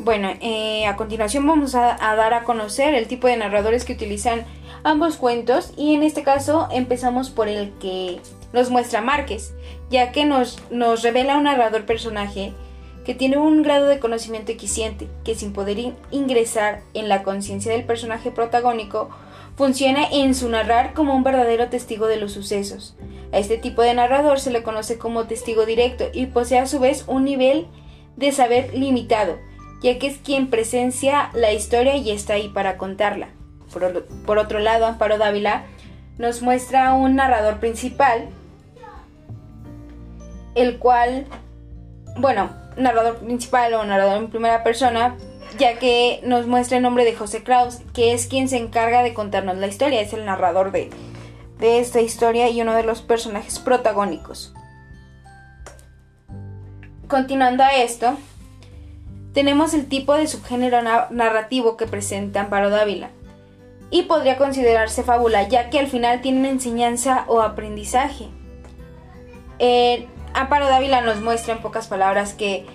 Bueno, 0.00 0.30
eh, 0.40 0.86
a 0.86 0.96
continuación 0.96 1.46
vamos 1.46 1.76
a, 1.76 1.96
dar 2.00 2.34
a 2.34 2.42
conocer 2.42 2.94
el 2.94 3.06
tipo 3.06 3.28
de 3.28 3.36
narradores 3.36 3.84
que 3.84 3.92
utilizan 3.92 4.44
ambos 4.82 5.16
cuentos 5.16 5.72
y 5.76 5.94
en 5.94 6.02
este 6.02 6.24
caso 6.24 6.66
empezamos 6.72 7.30
por 7.30 7.46
el 7.46 7.70
que 7.78 8.20
nos 8.52 8.70
muestra 8.70 9.00
Márquez, 9.00 9.54
ya 9.90 10.12
que 10.12 10.24
nos, 10.24 10.58
nos 10.70 11.02
revela 11.02 11.36
un 11.36 11.44
narrador 11.44 11.86
personaje 11.86 12.52
que 13.04 13.14
tiene 13.14 13.38
un 13.38 13.62
grado 13.62 13.86
de 13.86 13.98
conocimiento 13.98 14.52
equiciente, 14.52 15.08
que 15.24 15.34
sin 15.34 15.52
poder 15.52 15.78
ingresar 16.10 16.82
en 16.94 17.08
la 17.08 17.22
conciencia 17.22 17.72
del 17.72 17.84
personaje 17.84 18.30
protagónico, 18.30 19.10
funciona 19.56 20.04
en 20.10 20.34
su 20.34 20.48
narrar 20.48 20.94
como 20.94 21.14
un 21.14 21.22
verdadero 21.22 21.68
testigo 21.68 22.06
de 22.06 22.16
los 22.16 22.32
sucesos. 22.32 22.96
A 23.32 23.38
este 23.38 23.58
tipo 23.58 23.82
de 23.82 23.94
narrador 23.94 24.40
se 24.40 24.50
le 24.50 24.62
conoce 24.62 24.98
como 24.98 25.26
testigo 25.26 25.66
directo 25.66 26.06
y 26.12 26.26
posee 26.26 26.58
a 26.58 26.66
su 26.66 26.80
vez 26.80 27.04
un 27.06 27.24
nivel 27.24 27.66
de 28.16 28.32
saber 28.32 28.74
limitado, 28.74 29.38
ya 29.82 29.98
que 29.98 30.08
es 30.08 30.18
quien 30.18 30.50
presencia 30.50 31.30
la 31.32 31.52
historia 31.52 31.96
y 31.96 32.10
está 32.10 32.34
ahí 32.34 32.48
para 32.48 32.76
contarla. 32.76 33.28
Por, 33.72 34.04
por 34.26 34.38
otro 34.38 34.58
lado, 34.58 34.86
Amparo 34.86 35.16
Dávila 35.16 35.64
nos 36.18 36.42
muestra 36.42 36.92
un 36.92 37.16
narrador 37.16 37.60
principal, 37.60 38.28
el 40.54 40.78
cual, 40.78 41.26
bueno, 42.16 42.50
narrador 42.76 43.18
principal 43.18 43.74
o 43.74 43.84
narrador 43.84 44.18
en 44.18 44.30
primera 44.30 44.62
persona, 44.62 45.16
ya 45.58 45.78
que 45.78 46.20
nos 46.24 46.46
muestra 46.46 46.76
el 46.76 46.82
nombre 46.82 47.04
de 47.04 47.14
José 47.14 47.42
Kraus, 47.42 47.78
que 47.92 48.12
es 48.12 48.26
quien 48.26 48.48
se 48.48 48.56
encarga 48.56 49.02
de 49.02 49.14
contarnos 49.14 49.56
la 49.56 49.66
historia, 49.66 50.00
es 50.00 50.12
el 50.12 50.24
narrador 50.24 50.72
de, 50.72 50.90
de 51.58 51.78
esta 51.80 52.00
historia 52.00 52.48
y 52.48 52.60
uno 52.60 52.74
de 52.74 52.82
los 52.82 53.02
personajes 53.02 53.58
protagónicos. 53.58 54.54
Continuando 57.08 57.64
a 57.64 57.74
esto, 57.74 58.16
tenemos 59.32 59.74
el 59.74 59.88
tipo 59.88 60.14
de 60.14 60.26
subgénero 60.26 60.80
narrativo 61.10 61.76
que 61.76 61.86
presenta 61.86 62.40
Amparo 62.40 62.70
Dávila 62.70 63.10
y 63.90 64.02
podría 64.02 64.38
considerarse 64.38 65.02
fábula, 65.02 65.48
ya 65.48 65.70
que 65.70 65.80
al 65.80 65.88
final 65.88 66.20
tiene 66.20 66.38
una 66.38 66.50
enseñanza 66.50 67.24
o 67.26 67.40
aprendizaje. 67.40 68.28
Eh, 69.58 70.06
Amparo 70.34 70.66
Dávila 70.66 71.00
nos 71.00 71.20
muestra 71.20 71.54
en 71.54 71.62
pocas 71.62 71.88
palabras 71.88 72.34
que 72.34 72.66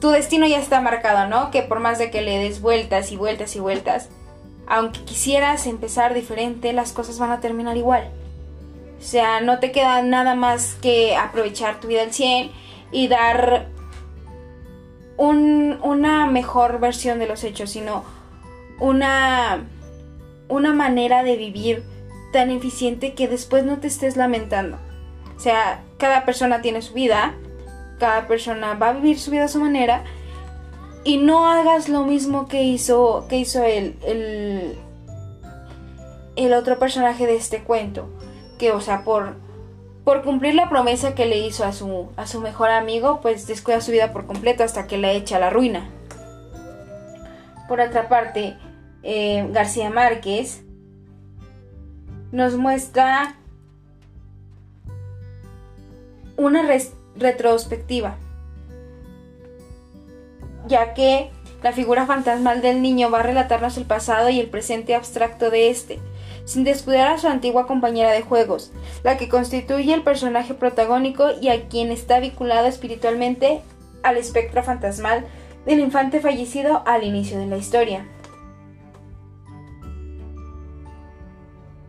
tu 0.00 0.10
destino 0.10 0.46
ya 0.46 0.58
está 0.58 0.80
marcado, 0.80 1.28
¿no? 1.28 1.50
Que 1.50 1.62
por 1.62 1.80
más 1.80 1.98
de 1.98 2.10
que 2.10 2.22
le 2.22 2.38
des 2.38 2.60
vueltas 2.60 3.12
y 3.12 3.16
vueltas 3.16 3.54
y 3.56 3.60
vueltas, 3.60 4.08
aunque 4.66 5.00
quisieras 5.04 5.66
empezar 5.66 6.14
diferente, 6.14 6.72
las 6.72 6.92
cosas 6.92 7.18
van 7.18 7.30
a 7.30 7.40
terminar 7.40 7.76
igual. 7.76 8.10
O 8.98 9.02
sea, 9.02 9.40
no 9.40 9.58
te 9.58 9.72
queda 9.72 10.02
nada 10.02 10.34
más 10.34 10.74
que 10.80 11.16
aprovechar 11.16 11.80
tu 11.80 11.88
vida 11.88 12.02
al 12.02 12.12
100 12.12 12.50
y 12.90 13.08
dar 13.08 13.68
una 15.18 16.26
mejor 16.26 16.80
versión 16.80 17.18
de 17.18 17.26
los 17.28 17.44
hechos, 17.44 17.70
sino 17.70 18.04
una, 18.80 19.64
una 20.48 20.72
manera 20.72 21.22
de 21.22 21.36
vivir 21.36 21.84
tan 22.32 22.50
eficiente 22.50 23.14
que 23.14 23.28
después 23.28 23.64
no 23.64 23.78
te 23.78 23.86
estés 23.86 24.16
lamentando. 24.16 24.78
O 25.42 25.44
sea, 25.44 25.82
cada 25.98 26.24
persona 26.24 26.62
tiene 26.62 26.82
su 26.82 26.94
vida, 26.94 27.34
cada 27.98 28.28
persona 28.28 28.74
va 28.74 28.90
a 28.90 28.92
vivir 28.92 29.18
su 29.18 29.32
vida 29.32 29.46
a 29.46 29.48
su 29.48 29.58
manera 29.58 30.04
y 31.02 31.16
no 31.16 31.48
hagas 31.48 31.88
lo 31.88 32.04
mismo 32.04 32.46
que 32.46 32.62
hizo, 32.62 33.26
que 33.28 33.38
hizo 33.38 33.64
el, 33.64 33.96
el, 36.36 36.54
otro 36.54 36.78
personaje 36.78 37.26
de 37.26 37.34
este 37.34 37.64
cuento. 37.64 38.08
Que, 38.56 38.70
o 38.70 38.80
sea, 38.80 39.02
por, 39.02 39.34
por 40.04 40.22
cumplir 40.22 40.54
la 40.54 40.68
promesa 40.68 41.16
que 41.16 41.26
le 41.26 41.38
hizo 41.38 41.64
a 41.64 41.72
su, 41.72 42.10
a 42.16 42.28
su 42.28 42.40
mejor 42.40 42.70
amigo, 42.70 43.18
pues 43.20 43.48
descuida 43.48 43.80
su 43.80 43.90
vida 43.90 44.12
por 44.12 44.28
completo 44.28 44.62
hasta 44.62 44.86
que 44.86 44.96
la 44.96 45.10
echa 45.10 45.38
a 45.38 45.40
la 45.40 45.50
ruina. 45.50 45.90
Por 47.66 47.80
otra 47.80 48.08
parte, 48.08 48.56
eh, 49.02 49.44
García 49.50 49.90
Márquez 49.90 50.62
nos 52.30 52.56
muestra 52.56 53.34
una 56.42 56.62
retrospectiva, 57.16 58.16
ya 60.66 60.94
que 60.94 61.30
la 61.62 61.72
figura 61.72 62.06
fantasmal 62.06 62.62
del 62.62 62.82
niño 62.82 63.10
va 63.10 63.20
a 63.20 63.22
relatarnos 63.22 63.76
el 63.76 63.84
pasado 63.84 64.28
y 64.28 64.40
el 64.40 64.50
presente 64.50 64.94
abstracto 64.94 65.50
de 65.50 65.70
este, 65.70 66.00
sin 66.44 66.64
descuidar 66.64 67.12
a 67.12 67.18
su 67.18 67.28
antigua 67.28 67.66
compañera 67.66 68.10
de 68.10 68.22
juegos, 68.22 68.72
la 69.04 69.16
que 69.16 69.28
constituye 69.28 69.94
el 69.94 70.02
personaje 70.02 70.54
protagónico 70.54 71.30
y 71.40 71.48
a 71.48 71.68
quien 71.68 71.92
está 71.92 72.18
vinculado 72.18 72.66
espiritualmente 72.66 73.62
al 74.02 74.16
espectro 74.16 74.64
fantasmal 74.64 75.24
del 75.64 75.78
infante 75.78 76.20
fallecido 76.20 76.82
al 76.86 77.04
inicio 77.04 77.38
de 77.38 77.46
la 77.46 77.56
historia. 77.56 78.04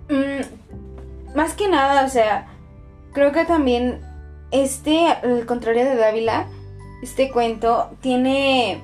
Mm, 0.10 1.36
más 1.36 1.54
que 1.56 1.68
nada, 1.68 2.06
o 2.06 2.10
sea, 2.10 2.48
creo 3.14 3.32
que 3.32 3.46
también 3.46 4.13
este, 4.54 5.08
al 5.08 5.46
contrario 5.46 5.84
de 5.84 5.96
Dávila, 5.96 6.48
este 7.02 7.32
cuento 7.32 7.90
tiene 8.00 8.82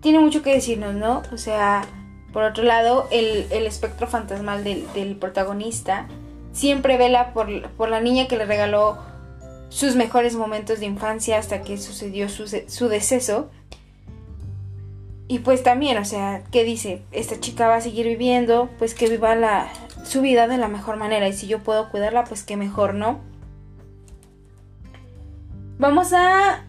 tiene 0.00 0.20
mucho 0.20 0.42
que 0.42 0.54
decirnos, 0.54 0.94
¿no? 0.94 1.22
O 1.32 1.36
sea, 1.36 1.84
por 2.32 2.44
otro 2.44 2.62
lado, 2.62 3.08
el, 3.10 3.50
espectro 3.50 4.06
fantasmal 4.06 4.62
del, 4.62 5.16
protagonista 5.16 6.06
siempre 6.52 6.96
vela 6.96 7.32
por, 7.32 7.68
por, 7.70 7.88
la 7.88 8.00
niña 8.00 8.28
que 8.28 8.36
le 8.36 8.46
regaló 8.46 8.98
sus 9.68 9.96
mejores 9.96 10.36
momentos 10.36 10.78
de 10.78 10.86
infancia 10.86 11.38
hasta 11.38 11.62
que 11.62 11.76
sucedió 11.78 12.28
su, 12.28 12.46
su 12.46 12.88
deceso. 12.88 13.50
Y 15.26 15.40
pues 15.40 15.64
también, 15.64 15.98
o 15.98 16.04
sea, 16.04 16.44
¿qué 16.52 16.62
dice? 16.62 17.02
Esta 17.10 17.40
chica 17.40 17.66
va 17.66 17.76
a 17.76 17.80
seguir 17.80 18.06
viviendo, 18.06 18.70
pues 18.78 18.94
que 18.94 19.08
viva 19.08 19.34
la, 19.34 19.68
su 20.06 20.20
vida 20.22 20.48
de 20.48 20.58
la 20.58 20.68
mejor 20.68 20.96
manera. 20.96 21.28
Y 21.28 21.32
si 21.32 21.46
yo 21.46 21.60
puedo 21.60 21.90
cuidarla, 21.90 22.24
pues 22.24 22.42
qué 22.42 22.56
mejor, 22.56 22.94
¿no? 22.94 23.20
Vamos 25.78 26.12
a 26.12 26.66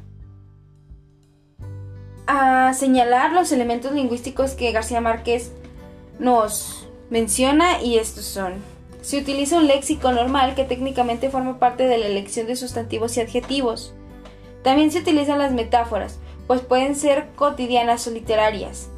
a 2.27 2.73
señalar 2.73 3.31
los 3.31 3.51
elementos 3.53 3.93
lingüísticos 3.93 4.51
que 4.51 4.71
García 4.73 4.99
Márquez 4.99 5.53
nos 6.19 6.87
menciona 7.09 7.81
y 7.81 7.97
estos 7.97 8.25
son. 8.25 8.55
Se 9.01 9.17
utiliza 9.17 9.57
un 9.57 9.67
léxico 9.67 10.11
normal 10.11 10.53
que 10.53 10.65
técnicamente 10.65 11.29
forma 11.29 11.57
parte 11.57 11.87
de 11.87 11.97
la 11.97 12.07
elección 12.07 12.45
de 12.45 12.57
sustantivos 12.57 13.15
y 13.15 13.21
adjetivos. 13.21 13.93
También 14.63 14.91
se 14.91 14.99
utilizan 14.99 15.39
las 15.39 15.53
metáforas, 15.53 16.19
pues 16.45 16.59
pueden 16.59 16.95
ser 16.95 17.27
cotidianas 17.35 18.05
o 18.07 18.11
literarias. 18.11 18.89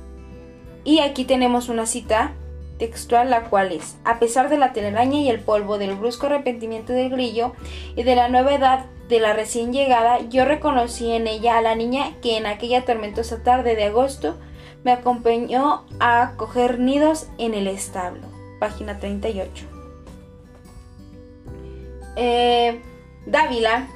Y 0.83 0.99
aquí 0.99 1.25
tenemos 1.25 1.69
una 1.69 1.85
cita 1.85 2.33
textual 2.79 3.29
la 3.29 3.43
cual 3.49 3.71
es, 3.71 3.97
a 4.05 4.17
pesar 4.17 4.49
de 4.49 4.57
la 4.57 4.73
telaraña 4.73 5.19
y 5.19 5.29
el 5.29 5.39
polvo, 5.39 5.77
del 5.77 5.95
brusco 5.95 6.25
arrepentimiento 6.25 6.93
del 6.93 7.11
grillo 7.11 7.53
y 7.95 8.01
de 8.01 8.15
la 8.15 8.29
nueva 8.29 8.55
edad 8.55 8.85
de 9.07 9.19
la 9.19 9.33
recién 9.33 9.71
llegada, 9.71 10.19
yo 10.29 10.45
reconocí 10.45 11.11
en 11.11 11.27
ella 11.27 11.57
a 11.57 11.61
la 11.61 11.75
niña 11.75 12.13
que 12.21 12.37
en 12.37 12.47
aquella 12.47 12.85
tormentosa 12.85 13.43
tarde 13.43 13.75
de 13.75 13.85
agosto 13.85 14.37
me 14.83 14.91
acompañó 14.91 15.85
a 15.99 16.33
coger 16.37 16.79
nidos 16.79 17.27
en 17.37 17.53
el 17.53 17.67
establo. 17.67 18.27
Página 18.59 18.97
38. 18.97 19.65
Eh, 22.15 22.81
Dávila 23.25 23.87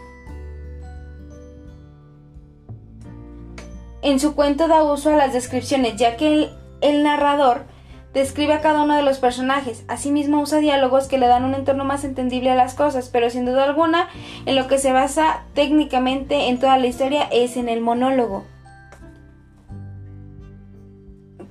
en 4.02 4.20
su 4.20 4.36
cuento 4.36 4.68
da 4.68 4.84
uso 4.84 5.10
a 5.10 5.16
las 5.16 5.34
descripciones, 5.34 5.96
ya 5.96 6.18
que 6.18 6.50
el 6.82 7.04
narrador 7.04 7.66
describe 8.14 8.54
a 8.54 8.62
cada 8.62 8.84
uno 8.84 8.96
de 8.96 9.02
los 9.02 9.20
personajes. 9.20 9.84
Asimismo 9.88 10.42
usa 10.42 10.60
diálogos 10.60 11.08
que 11.08 11.18
le 11.18 11.28
dan 11.28 11.46
un 11.46 11.56
entorno 11.56 11.84
más 11.84 12.04
entendible 12.04 12.52
a 12.52 12.56
las 12.56 12.76
cosas, 12.76 13.10
pero 13.10 13.30
sin 13.30 13.46
duda 13.46 13.64
alguna 13.64 14.10
en 14.46 14.56
lo 14.56 14.68
que 14.68 14.78
se 14.78 14.92
basa 14.92 15.44
técnicamente 15.54 16.50
en 16.50 16.60
toda 16.60 16.78
la 16.78 16.88
historia 16.88 17.28
es 17.32 17.58
en 17.58 17.70
el 17.70 17.82
monólogo. 17.82 18.46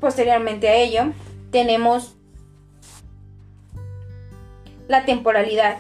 Posteriormente 0.01 0.69
a 0.69 0.75
ello, 0.75 1.13
tenemos 1.51 2.17
la 4.89 5.05
temporalidad. 5.05 5.79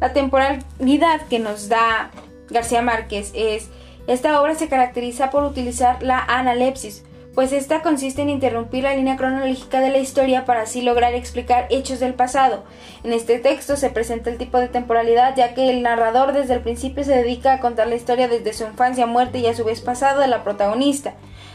La 0.00 0.12
temporalidad 0.12 1.22
que 1.28 1.38
nos 1.38 1.68
da 1.68 2.10
García 2.50 2.82
Márquez 2.82 3.32
es, 3.34 3.70
esta 4.06 4.40
obra 4.40 4.54
se 4.54 4.68
caracteriza 4.68 5.30
por 5.30 5.44
utilizar 5.44 6.02
la 6.02 6.18
analepsis, 6.18 7.04
pues 7.34 7.52
esta 7.52 7.82
consiste 7.82 8.22
en 8.22 8.30
interrumpir 8.30 8.84
la 8.84 8.94
línea 8.94 9.16
cronológica 9.16 9.80
de 9.80 9.90
la 9.90 9.98
historia 9.98 10.44
para 10.44 10.62
así 10.62 10.82
lograr 10.82 11.14
explicar 11.14 11.66
hechos 11.68 11.98
del 11.98 12.14
pasado. 12.14 12.64
En 13.02 13.12
este 13.12 13.38
texto 13.40 13.76
se 13.76 13.90
presenta 13.90 14.30
el 14.30 14.38
tipo 14.38 14.58
de 14.58 14.68
temporalidad 14.68 15.34
ya 15.36 15.52
que 15.52 15.68
el 15.68 15.82
narrador 15.82 16.32
desde 16.32 16.54
el 16.54 16.60
principio 16.60 17.02
se 17.02 17.16
dedica 17.16 17.52
a 17.52 17.60
contar 17.60 17.88
la 17.88 17.96
historia 17.96 18.28
desde 18.28 18.52
su 18.52 18.64
infancia, 18.64 19.06
muerte 19.06 19.38
y 19.38 19.46
a 19.46 19.54
su 19.54 19.64
vez 19.64 19.80
pasado 19.80 20.20
de 20.20 20.28
la 20.28 20.44
protagonista. 20.44 21.14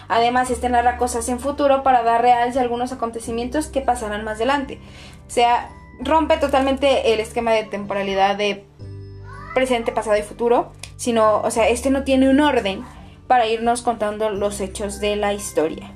Además, 0.09 0.49
este 0.49 0.69
narra 0.69 0.97
cosas 0.97 1.29
en 1.29 1.39
futuro 1.39 1.81
para 1.83 2.03
dar 2.03 2.21
realce 2.21 2.59
a 2.59 2.63
algunos 2.63 2.91
acontecimientos 2.91 3.67
que 3.67 3.81
pasarán 3.81 4.25
más 4.25 4.37
adelante. 4.37 4.79
O 5.27 5.31
sea, 5.31 5.69
rompe 6.01 6.37
totalmente 6.37 7.13
el 7.13 7.19
esquema 7.19 7.51
de 7.51 7.63
temporalidad 7.63 8.35
de 8.35 8.65
presente, 9.53 9.91
pasado 9.91 10.17
y 10.17 10.23
futuro, 10.23 10.71
sino, 10.97 11.41
o 11.41 11.51
sea, 11.51 11.69
este 11.69 11.89
no 11.89 12.03
tiene 12.03 12.29
un 12.29 12.39
orden 12.41 12.83
para 13.29 13.45
irnos 13.45 13.83
contando 13.83 14.31
los 14.31 14.59
hechos 14.59 14.99
de 14.99 15.15
la 15.15 15.33
historia. 15.33 15.93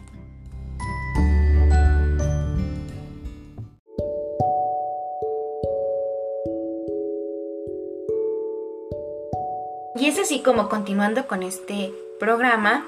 Y 9.96 10.08
es 10.08 10.19
así 10.19 10.41
como 10.41 10.69
continuando 10.69 11.26
con 11.26 11.41
este 11.41 11.91
programa, 12.19 12.86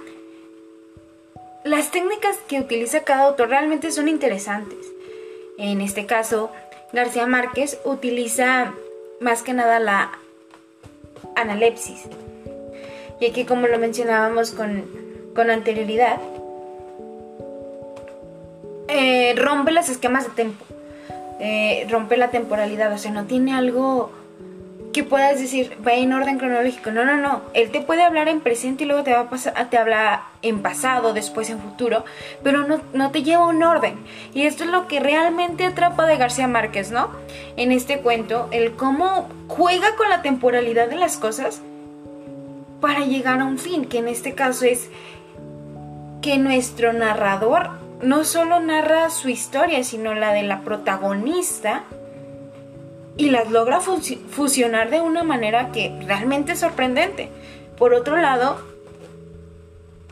las 1.63 1.89
técnicas 1.89 2.37
que 2.47 2.59
utiliza 2.59 2.99
cada 3.03 3.23
autor 3.23 3.49
realmente 3.49 3.89
son 3.89 4.07
interesantes. 4.07 4.85
En 5.57 5.81
este 5.81 6.05
caso, 6.05 6.51
García 6.93 7.25
Márquez 7.25 7.79
utiliza 7.83 8.75
más 9.19 9.41
que 9.41 9.53
nada 9.53 9.79
la 9.79 10.19
analepsis, 11.35 12.03
y 13.19 13.25
aquí 13.25 13.45
como 13.45 13.67
lo 13.67 13.79
mencionábamos 13.79 14.51
con, 14.51 15.49
anterioridad, 15.49 16.17
eh, 18.87 19.33
rompe 19.37 19.71
los 19.71 19.89
esquemas 19.89 20.25
de 20.25 20.29
tiempo, 20.31 20.65
eh, 21.39 21.87
rompe 21.89 22.17
la 22.17 22.29
temporalidad, 22.29 22.91
o 22.93 22.97
sea, 22.97 23.11
no 23.11 23.25
tiene 23.25 23.53
algo 23.53 24.11
que 24.93 25.03
puedas 25.03 25.37
decir, 25.37 25.77
va 25.85 25.91
en 25.91 26.13
orden 26.13 26.37
cronológico, 26.37 26.89
no, 26.89 27.03
no, 27.03 27.17
no, 27.17 27.41
él 27.53 27.69
te 27.69 27.81
puede 27.81 28.01
hablar 28.01 28.29
en 28.29 28.39
presente 28.39 28.85
y 28.85 28.87
luego 28.87 29.03
te 29.03 29.11
va 29.11 29.21
a 29.21 29.29
pasar, 29.29 29.69
te 29.69 29.77
habla 29.77 30.23
en 30.41 30.61
pasado, 30.61 31.11
después 31.13 31.49
en 31.49 31.59
futuro, 31.59 32.05
pero 32.43 32.65
no, 32.65 32.79
no 32.93 33.11
te 33.11 33.21
lleva 33.21 33.45
un 33.45 33.61
orden. 33.61 33.97
Y 34.33 34.43
esto 34.43 34.63
es 34.63 34.69
lo 34.69 34.87
que 34.87 35.01
realmente 35.01 35.65
atrapa 35.65 36.05
de 36.05 36.15
García 36.15 36.47
Márquez, 36.47 36.91
¿no? 36.91 37.09
En 37.57 37.73
este 37.73 37.99
cuento, 37.99 38.47
el 38.51 38.77
cómo 38.77 39.27
juega 39.49 39.97
con 39.97 40.07
la 40.07 40.21
temporalidad 40.21 40.87
de 40.87 40.95
las 40.95 41.17
cosas 41.17 41.61
para 42.81 43.05
llegar 43.05 43.39
a 43.41 43.45
un 43.45 43.57
fin, 43.57 43.85
que 43.85 43.99
en 43.99 44.07
este 44.07 44.35
caso 44.35 44.65
es 44.65 44.89
que 46.21 46.37
nuestro 46.37 46.93
narrador 46.93 47.69
no 48.01 48.23
solo 48.23 48.59
narra 48.59 49.09
su 49.09 49.29
historia, 49.29 49.83
sino 49.83 50.13
la 50.13 50.33
de 50.33 50.43
la 50.43 50.61
protagonista 50.61 51.83
y 53.17 53.29
las 53.29 53.49
logra 53.49 53.79
fusionar 53.79 54.89
de 54.89 55.01
una 55.01 55.23
manera 55.23 55.71
que 55.71 55.97
realmente 56.05 56.53
es 56.53 56.59
sorprendente. 56.59 57.29
Por 57.77 57.93
otro 57.93 58.17
lado, 58.17 58.57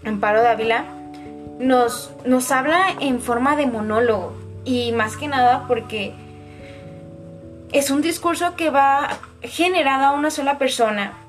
Amparo 0.05 0.41
Dávila 0.41 0.85
nos, 1.59 2.11
nos 2.25 2.51
habla 2.51 2.95
en 2.99 3.19
forma 3.19 3.55
de 3.55 3.67
monólogo 3.67 4.33
y 4.65 4.91
más 4.93 5.17
que 5.17 5.27
nada 5.27 5.65
porque 5.67 6.13
es 7.71 7.89
un 7.89 8.01
discurso 8.01 8.55
que 8.55 8.69
va 8.69 9.09
generado 9.41 10.05
a 10.05 10.11
una 10.11 10.29
sola 10.29 10.57
persona 10.57 11.22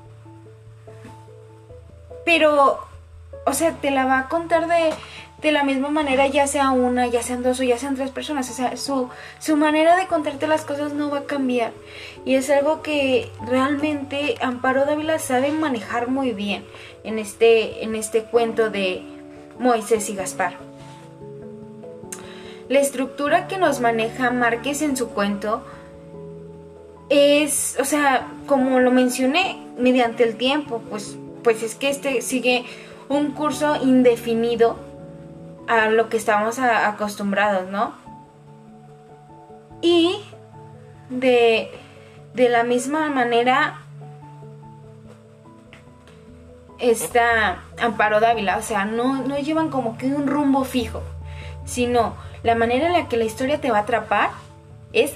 pero, 2.25 2.79
o 3.45 3.53
sea, 3.53 3.73
te 3.73 3.91
la 3.91 4.05
va 4.05 4.19
a 4.19 4.27
contar 4.27 4.67
de, 4.67 4.93
de 5.41 5.51
la 5.51 5.63
misma 5.63 5.89
manera, 5.89 6.27
ya 6.27 6.47
sea 6.47 6.71
una, 6.71 7.07
ya 7.07 7.21
sean 7.21 7.43
dos 7.43 7.59
o 7.59 7.63
ya 7.63 7.77
sean 7.77 7.95
tres 7.95 8.09
personas. 8.09 8.49
O 8.49 8.53
sea, 8.53 8.75
su, 8.77 9.09
su 9.39 9.55
manera 9.55 9.95
de 9.95 10.07
contarte 10.07 10.47
las 10.47 10.65
cosas 10.65 10.93
no 10.93 11.09
va 11.09 11.19
a 11.19 11.23
cambiar. 11.25 11.71
Y 12.25 12.35
es 12.35 12.49
algo 12.49 12.81
que 12.81 13.31
realmente 13.45 14.35
Amparo 14.41 14.85
Dávila 14.85 15.19
sabe 15.19 15.51
manejar 15.51 16.07
muy 16.07 16.31
bien 16.31 16.65
en 17.03 17.19
este, 17.19 17.83
en 17.83 17.95
este 17.95 18.23
cuento 18.23 18.69
de 18.69 19.03
Moisés 19.59 20.09
y 20.09 20.15
Gaspar. 20.15 20.57
La 22.67 22.79
estructura 22.79 23.47
que 23.47 23.59
nos 23.59 23.79
maneja 23.79 24.31
Márquez 24.31 24.81
en 24.81 24.97
su 24.97 25.09
cuento 25.09 25.63
es, 27.09 27.77
o 27.79 27.85
sea, 27.85 28.27
como 28.47 28.79
lo 28.79 28.89
mencioné, 28.89 29.61
mediante 29.77 30.23
el 30.23 30.35
tiempo, 30.35 30.81
pues 30.89 31.17
pues 31.45 31.61
es 31.61 31.75
que 31.75 31.89
este 31.89 32.23
sigue 32.23 32.65
un 33.07 33.31
curso 33.31 33.75
indefinido 33.75 34.77
a 35.67 35.89
lo 35.89 36.09
que 36.09 36.17
estamos 36.17 36.57
acostumbrados, 36.57 37.69
¿no? 37.69 37.93
Y 39.79 40.23
de, 41.09 41.69
de 42.33 42.49
la 42.49 42.63
misma 42.63 43.09
manera 43.11 43.79
está 46.79 47.63
Amparo 47.79 48.19
Dávila, 48.19 48.57
o 48.57 48.63
sea, 48.63 48.85
no, 48.85 49.21
no 49.21 49.37
llevan 49.37 49.69
como 49.69 49.99
que 49.99 50.07
un 50.07 50.25
rumbo 50.25 50.63
fijo, 50.63 51.03
sino 51.63 52.15
la 52.41 52.55
manera 52.55 52.87
en 52.87 52.93
la 52.93 53.07
que 53.07 53.17
la 53.17 53.25
historia 53.25 53.61
te 53.61 53.69
va 53.69 53.77
a 53.77 53.81
atrapar 53.81 54.31
es 54.93 55.13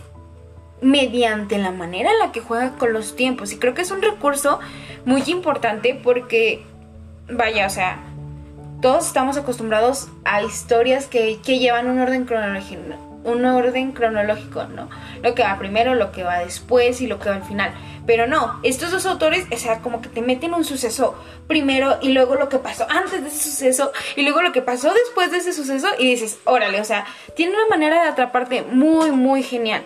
mediante 0.81 1.57
la 1.57 1.71
manera 1.71 2.11
en 2.11 2.19
la 2.19 2.31
que 2.31 2.39
juega 2.39 2.75
con 2.77 2.93
los 2.93 3.15
tiempos. 3.15 3.51
Y 3.51 3.57
creo 3.57 3.73
que 3.73 3.81
es 3.81 3.89
un 3.89 4.03
recurso 4.03 4.59
muy 5.05 5.23
importante 5.27 5.99
porque, 6.01 6.63
vaya, 7.29 7.65
o 7.65 7.69
sea, 7.69 7.99
todos 8.81 9.07
estamos 9.07 9.37
acostumbrados 9.37 10.07
a 10.25 10.41
historias 10.43 11.07
que, 11.07 11.37
llevan 11.43 11.89
un 11.89 11.99
orden 11.99 12.25
un 13.23 13.45
orden 13.45 13.91
cronológico, 13.91 14.63
¿no? 14.63 14.89
Lo 15.21 15.35
que 15.35 15.43
va 15.43 15.57
primero, 15.59 15.93
lo 15.93 16.11
que 16.11 16.23
va 16.23 16.39
después 16.39 17.01
y 17.01 17.07
lo 17.07 17.19
que 17.19 17.29
va 17.29 17.35
al 17.35 17.43
final. 17.43 17.73
Pero 18.05 18.27
no, 18.27 18.59
estos 18.63 18.91
dos 18.91 19.05
autores, 19.05 19.45
o 19.51 19.57
sea, 19.57 19.79
como 19.79 20.01
que 20.01 20.09
te 20.09 20.21
meten 20.21 20.53
un 20.53 20.63
suceso 20.63 21.15
primero 21.47 21.97
y 22.01 22.09
luego 22.09 22.35
lo 22.35 22.49
que 22.49 22.57
pasó 22.57 22.87
antes 22.89 23.21
de 23.21 23.27
ese 23.27 23.51
suceso 23.51 23.91
y 24.15 24.23
luego 24.23 24.41
lo 24.41 24.51
que 24.51 24.61
pasó 24.61 24.91
después 24.93 25.31
de 25.31 25.37
ese 25.37 25.53
suceso 25.53 25.87
y 25.99 26.07
dices, 26.09 26.39
órale, 26.45 26.79
o 26.79 26.85
sea, 26.85 27.05
tiene 27.35 27.53
una 27.53 27.67
manera 27.67 28.01
de 28.03 28.09
atraparte 28.09 28.63
muy, 28.63 29.11
muy 29.11 29.43
genial. 29.43 29.83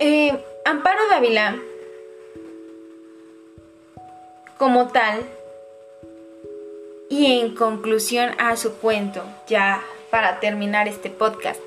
Eh, 0.00 0.36
Amparo 0.64 1.08
Dávila, 1.10 1.56
como 4.58 4.88
tal, 4.88 5.24
y 7.10 7.40
en 7.40 7.54
conclusión 7.54 8.30
a 8.38 8.56
su 8.56 8.74
cuento, 8.74 9.22
ya 9.48 9.82
para 10.10 10.40
terminar 10.40 10.86
este 10.86 11.10
podcast. 11.10 11.60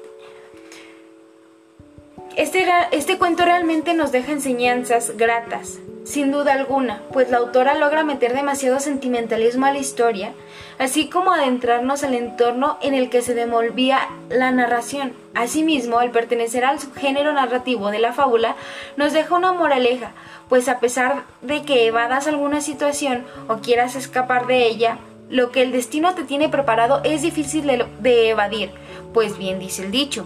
Este, 2.38 2.66
este 2.92 3.18
cuento 3.18 3.44
realmente 3.44 3.94
nos 3.94 4.12
deja 4.12 4.32
enseñanzas 4.32 5.18
gratas, 5.18 5.80
sin 6.06 6.32
duda 6.32 6.54
alguna, 6.54 7.02
pues 7.12 7.32
la 7.32 7.38
autora 7.38 7.74
logra 7.74 8.04
meter 8.04 8.34
demasiado 8.34 8.80
sentimentalismo 8.80 9.66
a 9.66 9.72
la 9.72 9.80
historia, 9.80 10.34
así 10.78 11.10
como 11.10 11.34
adentrarnos 11.34 12.04
al 12.04 12.14
entorno 12.14 12.78
en 12.82 12.94
el 12.94 13.10
que 13.10 13.24
se 13.24 13.34
devolvía 13.34 14.00
la 14.30 14.52
narración. 14.52 15.14
Asimismo, 15.34 15.98
al 15.98 16.12
pertenecer 16.12 16.64
al 16.64 16.80
subgénero 16.80 17.34
narrativo 17.34 17.90
de 17.90 18.00
la 18.00 18.14
fábula, 18.14 18.56
nos 18.98 19.14
deja 19.14 19.36
una 19.36 19.52
moraleja, 19.52 20.12
pues 20.48 20.70
a 20.70 20.80
pesar 20.80 21.24
de 21.42 21.64
que 21.64 21.88
evadas 21.88 22.28
alguna 22.28 22.62
situación 22.62 23.26
o 23.48 23.58
quieras 23.58 23.96
escapar 23.96 24.46
de 24.46 24.68
ella, 24.68 25.00
lo 25.30 25.52
que 25.52 25.64
el 25.64 25.72
destino 25.72 26.14
te 26.14 26.24
tiene 26.24 26.50
preparado 26.50 27.02
es 27.04 27.24
difícil 27.24 27.66
de, 28.00 28.30
evadir, 28.30 28.72
pues 29.12 29.40
bien 29.40 29.58
dice 29.58 29.84
el 29.84 29.92
dicho, 29.92 30.26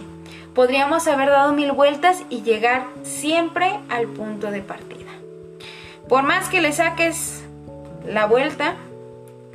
podríamos 0.54 1.08
haber 1.08 1.30
dado 1.30 1.54
mil 1.54 1.72
vueltas 1.72 2.22
y 2.28 2.42
llegar 2.42 2.84
siempre 3.02 3.80
al 3.88 4.08
punto 4.08 4.50
de 4.50 4.60
partida. 4.60 5.09
Por 6.10 6.24
más 6.24 6.48
que 6.48 6.60
le 6.60 6.72
saques 6.72 7.40
la 8.04 8.26
vuelta, 8.26 8.74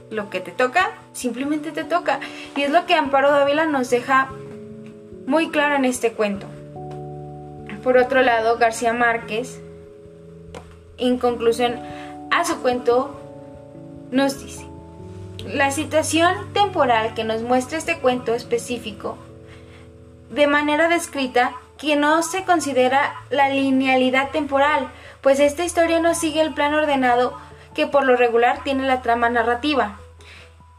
lo 0.10 0.30
que 0.30 0.40
te 0.40 0.52
toca, 0.52 0.94
simplemente 1.12 1.74
te 1.74 1.84
toca. 1.84 2.22
Y 2.56 2.62
es 2.62 2.72
lo 2.72 2.86
que 2.86 2.94
Amparo 2.94 3.30
Dávila 3.30 3.66
nos 3.66 3.90
deja 3.90 4.30
muy 5.28 5.50
claro 5.50 5.76
en 5.76 5.84
este 5.84 6.14
cuento. 6.14 6.48
Por 7.84 7.98
otro 7.98 8.22
lado, 8.22 8.58
García 8.58 8.94
Márquez, 8.94 9.60
en 10.98 11.18
conclusión 11.18 11.78
a 12.32 12.46
su 12.46 12.62
cuento, 12.62 13.20
nos 14.12 14.40
dice, 14.40 14.66
la 15.46 15.72
situación 15.72 16.54
temporal 16.54 17.16
que 17.16 17.26
nos 17.26 17.42
muestra 17.42 17.78
este 17.78 18.00
cuento 18.00 18.34
específico, 18.34 19.18
de 20.30 20.48
manera 20.48 20.88
descrita, 20.88 21.52
que 21.78 21.98
no 21.98 22.24
se 22.24 22.46
considera 22.46 23.14
la 23.30 23.50
linealidad 23.50 24.32
temporal, 24.32 24.90
pues 25.26 25.40
esta 25.40 25.66
historia 25.66 26.00
no 26.00 26.14
sigue 26.14 26.42
el 26.42 26.54
plan 26.54 26.76
ordenado 26.76 27.34
que 27.74 27.88
por 27.88 28.06
lo 28.06 28.16
regular 28.16 28.60
tiene 28.64 28.86
la 28.86 29.02
trama 29.02 29.28
narrativa. 29.28 29.98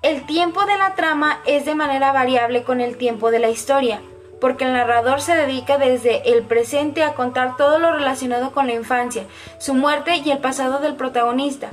El 0.03 0.25
tiempo 0.25 0.67
de 0.67 0.79
la 0.79 0.95
trama 0.95 1.41
es 1.47 1.65
de 1.65 1.75
manera 1.75 2.13
variable 2.13 2.63
con 2.63 2.81
el 2.81 2.97
tiempo 2.97 3.33
de 3.33 3.41
la 3.41 3.51
historia, 3.51 4.01
porque 4.41 4.63
el 4.63 4.73
narrador 4.73 5.21
se 5.21 5.35
dedica 5.35 5.79
desde 5.79 6.31
el 6.33 6.45
presente 6.45 7.03
a 7.03 7.15
contar 7.15 7.57
todo 7.57 7.81
lo 7.81 7.91
relacionado 7.91 8.53
con 8.53 8.69
la 8.69 8.75
infancia, 8.75 9.25
su 9.59 9.75
muerte 9.75 10.19
y 10.25 10.31
el 10.31 10.39
pasado 10.39 10.79
del 10.79 10.95
protagonista, 10.95 11.71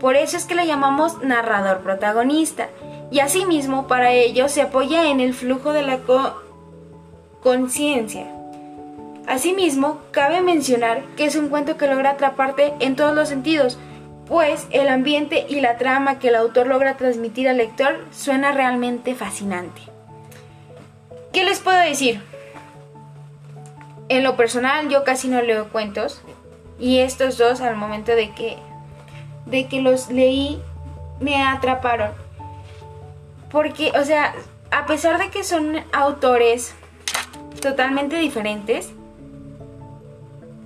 por 0.00 0.16
eso 0.16 0.36
es 0.36 0.46
que 0.46 0.56
le 0.56 0.66
llamamos 0.66 1.22
narrador 1.22 1.82
protagonista. 1.82 2.70
Y 3.12 3.20
asimismo, 3.20 3.86
para 3.86 4.10
ello 4.10 4.48
se 4.48 4.62
apoya 4.62 5.08
en 5.10 5.20
el 5.20 5.32
flujo 5.32 5.72
de 5.72 5.82
la 5.82 6.00
conciencia. 7.40 8.35
Asimismo, 9.26 10.00
cabe 10.12 10.40
mencionar 10.40 11.02
que 11.16 11.24
es 11.24 11.36
un 11.36 11.48
cuento 11.48 11.76
que 11.76 11.88
logra 11.88 12.10
atraparte 12.10 12.74
en 12.78 12.94
todos 12.94 13.14
los 13.14 13.28
sentidos, 13.28 13.78
pues 14.26 14.66
el 14.70 14.88
ambiente 14.88 15.46
y 15.48 15.60
la 15.60 15.76
trama 15.78 16.18
que 16.18 16.28
el 16.28 16.36
autor 16.36 16.66
logra 16.66 16.96
transmitir 16.96 17.48
al 17.48 17.56
lector 17.56 18.04
suena 18.12 18.52
realmente 18.52 19.14
fascinante. 19.14 19.82
¿Qué 21.32 21.44
les 21.44 21.58
puedo 21.58 21.78
decir? 21.78 22.22
En 24.08 24.22
lo 24.22 24.36
personal 24.36 24.88
yo 24.88 25.04
casi 25.04 25.28
no 25.28 25.42
leo 25.42 25.70
cuentos 25.70 26.22
y 26.78 26.98
estos 26.98 27.38
dos 27.38 27.60
al 27.60 27.76
momento 27.76 28.12
de 28.14 28.30
que 28.32 28.58
de 29.46 29.66
que 29.66 29.80
los 29.80 30.10
leí 30.10 30.60
me 31.20 31.42
atraparon. 31.42 32.12
Porque, 33.50 33.92
o 33.98 34.04
sea, 34.04 34.34
a 34.70 34.86
pesar 34.86 35.18
de 35.18 35.30
que 35.30 35.44
son 35.44 35.76
autores 35.92 36.74
totalmente 37.60 38.16
diferentes, 38.16 38.92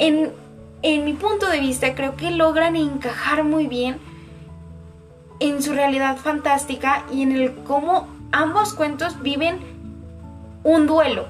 en, 0.00 0.32
en 0.82 1.04
mi 1.04 1.12
punto 1.12 1.48
de 1.48 1.60
vista 1.60 1.94
creo 1.94 2.16
que 2.16 2.30
logran 2.30 2.74
encajar 2.74 3.44
muy 3.44 3.68
bien 3.68 4.00
en 5.38 5.62
su 5.62 5.72
realidad 5.72 6.16
fantástica 6.16 7.04
y 7.12 7.22
en 7.22 7.32
el 7.32 7.54
cómo 7.64 8.08
ambos 8.32 8.74
cuentos 8.74 9.22
viven 9.22 9.58
un 10.64 10.86
duelo, 10.86 11.26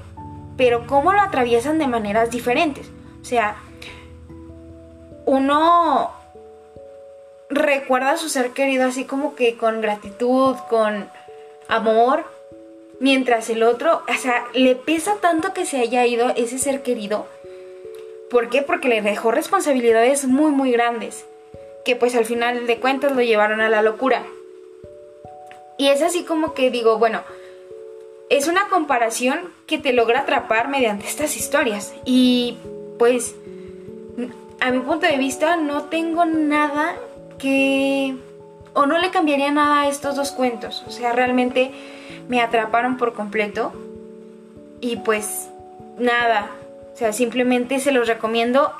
pero 0.57 0.87
cómo 0.87 1.13
lo 1.13 1.21
atraviesan 1.21 1.77
de 1.77 1.87
maneras 1.87 2.31
diferentes. 2.31 2.89
O 3.21 3.25
sea, 3.25 3.57
uno 5.25 6.11
recuerda 7.49 8.11
a 8.11 8.17
su 8.17 8.29
ser 8.29 8.51
querido 8.51 8.85
así 8.85 9.03
como 9.03 9.35
que 9.35 9.57
con 9.57 9.81
gratitud, 9.81 10.55
con 10.69 11.09
amor, 11.67 12.25
mientras 12.99 13.49
el 13.49 13.63
otro, 13.63 14.03
o 14.07 14.17
sea, 14.17 14.45
le 14.53 14.75
pesa 14.75 15.15
tanto 15.21 15.53
que 15.53 15.65
se 15.65 15.79
haya 15.79 16.05
ido 16.05 16.29
ese 16.29 16.57
ser 16.57 16.83
querido. 16.83 17.27
¿Por 18.31 18.49
qué? 18.49 18.61
Porque 18.61 18.87
le 18.87 19.01
dejó 19.01 19.29
responsabilidades 19.31 20.25
muy, 20.25 20.51
muy 20.51 20.71
grandes, 20.71 21.25
que 21.83 21.97
pues 21.97 22.15
al 22.15 22.25
final 22.25 22.65
de 22.65 22.79
cuentas 22.79 23.11
lo 23.11 23.21
llevaron 23.21 23.59
a 23.59 23.69
la 23.69 23.81
locura. 23.81 24.23
Y 25.77 25.89
es 25.89 26.01
así 26.01 26.23
como 26.23 26.53
que 26.53 26.71
digo, 26.71 26.97
bueno, 26.97 27.21
es 28.29 28.47
una 28.47 28.69
comparación 28.69 29.51
que 29.67 29.77
te 29.77 29.91
logra 29.91 30.21
atrapar 30.21 30.69
mediante 30.69 31.05
estas 31.05 31.35
historias. 31.35 31.93
Y 32.05 32.57
pues, 32.97 33.35
a 34.61 34.71
mi 34.71 34.79
punto 34.79 35.07
de 35.07 35.17
vista, 35.17 35.57
no 35.57 35.83
tengo 35.83 36.23
nada 36.23 36.95
que 37.37 38.15
o 38.73 38.85
no 38.85 38.97
le 38.97 39.11
cambiaría 39.11 39.51
nada 39.51 39.81
a 39.81 39.89
estos 39.89 40.15
dos 40.15 40.31
cuentos. 40.31 40.85
O 40.87 40.91
sea, 40.91 41.11
realmente 41.11 41.71
me 42.29 42.39
atraparon 42.39 42.95
por 42.95 43.13
completo. 43.13 43.73
Y 44.79 44.95
pues 44.95 45.49
nada, 45.97 46.49
sea, 47.01 47.13
simplemente 47.13 47.79
se 47.79 47.91
los 47.91 48.07
recomiendo 48.07 48.71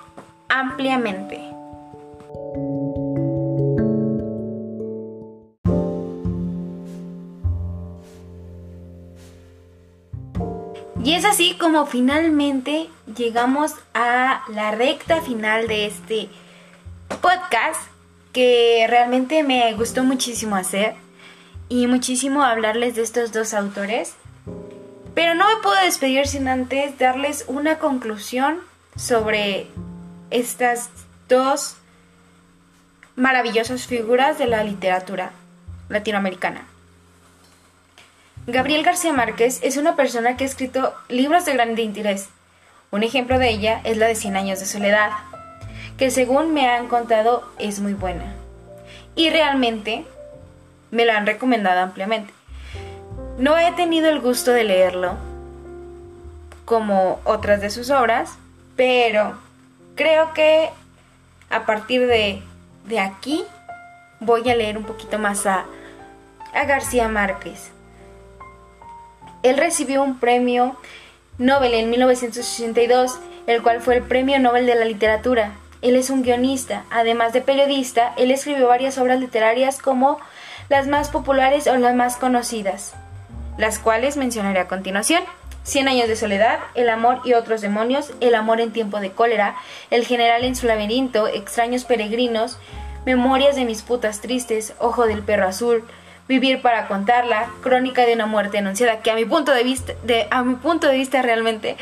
ampliamente. 0.47 1.39
Y 11.03 11.13
es 11.13 11.25
así 11.25 11.55
como 11.59 11.87
finalmente 11.87 12.89
llegamos 13.17 13.73
a 13.95 14.43
la 14.49 14.69
recta 14.69 15.21
final 15.21 15.67
de 15.67 15.87
este 15.87 16.29
podcast 17.23 17.81
que 18.33 18.85
realmente 18.87 19.41
me 19.41 19.73
gustó 19.73 20.03
muchísimo 20.03 20.55
hacer 20.55 20.93
y 21.69 21.87
muchísimo 21.87 22.43
hablarles 22.43 22.93
de 22.93 23.01
estos 23.01 23.31
dos 23.31 23.55
autores. 23.55 24.13
Pero 25.13 25.35
no 25.35 25.47
me 25.47 25.61
puedo 25.61 25.81
despedir 25.83 26.27
sin 26.27 26.47
antes 26.47 26.97
darles 26.97 27.45
una 27.47 27.79
conclusión 27.79 28.59
sobre 28.95 29.67
estas 30.29 30.89
dos 31.27 31.75
maravillosas 33.15 33.87
figuras 33.87 34.37
de 34.37 34.47
la 34.47 34.63
literatura 34.63 35.31
latinoamericana. 35.89 36.65
Gabriel 38.47 38.83
García 38.83 39.13
Márquez 39.13 39.59
es 39.61 39.77
una 39.77 39.95
persona 39.95 40.35
que 40.35 40.45
ha 40.45 40.47
escrito 40.47 40.95
libros 41.09 41.45
de 41.45 41.53
gran 41.53 41.77
interés. 41.77 42.29
Un 42.89 43.03
ejemplo 43.03 43.37
de 43.37 43.49
ella 43.49 43.81
es 43.83 43.97
la 43.97 44.07
de 44.07 44.15
Cien 44.15 44.35
años 44.35 44.59
de 44.59 44.65
soledad, 44.65 45.11
que 45.97 46.09
según 46.09 46.53
me 46.53 46.67
han 46.67 46.87
contado 46.87 47.43
es 47.59 47.79
muy 47.79 47.93
buena. 47.93 48.33
Y 49.15 49.29
realmente 49.29 50.05
me 50.89 51.05
lo 51.05 51.13
han 51.13 51.25
recomendado 51.25 51.81
ampliamente. 51.81 52.33
No 53.41 53.57
he 53.57 53.71
tenido 53.71 54.07
el 54.07 54.19
gusto 54.19 54.51
de 54.51 54.63
leerlo 54.63 55.15
como 56.63 57.19
otras 57.23 57.59
de 57.59 57.71
sus 57.71 57.89
obras, 57.89 58.37
pero 58.75 59.35
creo 59.95 60.31
que 60.35 60.69
a 61.49 61.65
partir 61.65 62.05
de, 62.05 62.43
de 62.85 62.99
aquí 62.99 63.43
voy 64.19 64.47
a 64.47 64.55
leer 64.55 64.77
un 64.77 64.83
poquito 64.83 65.17
más 65.17 65.47
a, 65.47 65.65
a 66.53 66.65
García 66.65 67.07
Márquez. 67.07 67.71
Él 69.41 69.57
recibió 69.57 70.03
un 70.03 70.19
premio 70.19 70.77
Nobel 71.39 71.73
en 71.73 71.89
1962, 71.89 73.17
el 73.47 73.63
cual 73.63 73.81
fue 73.81 73.95
el 73.95 74.03
Premio 74.03 74.37
Nobel 74.37 74.67
de 74.67 74.75
la 74.75 74.85
Literatura, 74.85 75.53
él 75.81 75.95
es 75.95 76.11
un 76.11 76.21
guionista. 76.21 76.85
Además 76.91 77.33
de 77.33 77.41
periodista, 77.41 78.13
él 78.17 78.29
escribió 78.29 78.67
varias 78.67 78.99
obras 78.99 79.19
literarias 79.19 79.79
como 79.79 80.19
las 80.69 80.85
más 80.85 81.09
populares 81.09 81.65
o 81.65 81.75
las 81.77 81.95
más 81.95 82.17
conocidas. 82.17 82.93
Las 83.57 83.79
cuales 83.79 84.17
mencionaré 84.17 84.59
a 84.59 84.67
continuación. 84.67 85.23
Cien 85.63 85.87
años 85.87 86.07
de 86.07 86.15
soledad, 86.15 86.59
El 86.73 86.89
amor 86.89 87.21
y 87.23 87.33
otros 87.33 87.61
demonios, 87.61 88.13
El 88.19 88.33
amor 88.33 88.61
en 88.61 88.71
tiempo 88.71 88.99
de 88.99 89.11
cólera, 89.11 89.55
El 89.91 90.05
general 90.05 90.43
en 90.43 90.55
su 90.55 90.65
laberinto, 90.65 91.27
Extraños 91.27 91.85
peregrinos, 91.85 92.57
Memorias 93.05 93.55
de 93.55 93.65
mis 93.65 93.83
putas 93.83 94.21
tristes, 94.21 94.73
Ojo 94.79 95.05
del 95.05 95.21
perro 95.21 95.47
azul, 95.47 95.83
Vivir 96.27 96.61
para 96.61 96.87
contarla, 96.87 97.49
Crónica 97.61 98.05
de 98.05 98.13
una 98.13 98.25
muerte 98.25 98.57
anunciada, 98.57 99.01
que 99.01 99.11
a 99.11 99.15
mi 99.15 99.25
punto 99.25 99.53
de 99.53 99.63
vista, 99.63 99.93
de, 100.03 100.27
a 100.31 100.43
mi 100.43 100.55
punto 100.55 100.87
de 100.87 100.95
vista 100.95 101.21
realmente 101.21 101.77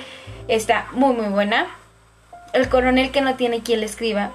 está 0.47 0.87
muy 0.91 1.13
muy 1.13 1.27
buena. 1.27 1.67
El 2.51 2.67
coronel 2.67 3.11
que 3.11 3.21
no 3.21 3.35
tiene 3.35 3.61
quien 3.61 3.79
le 3.79 3.85
escriba. 3.85 4.31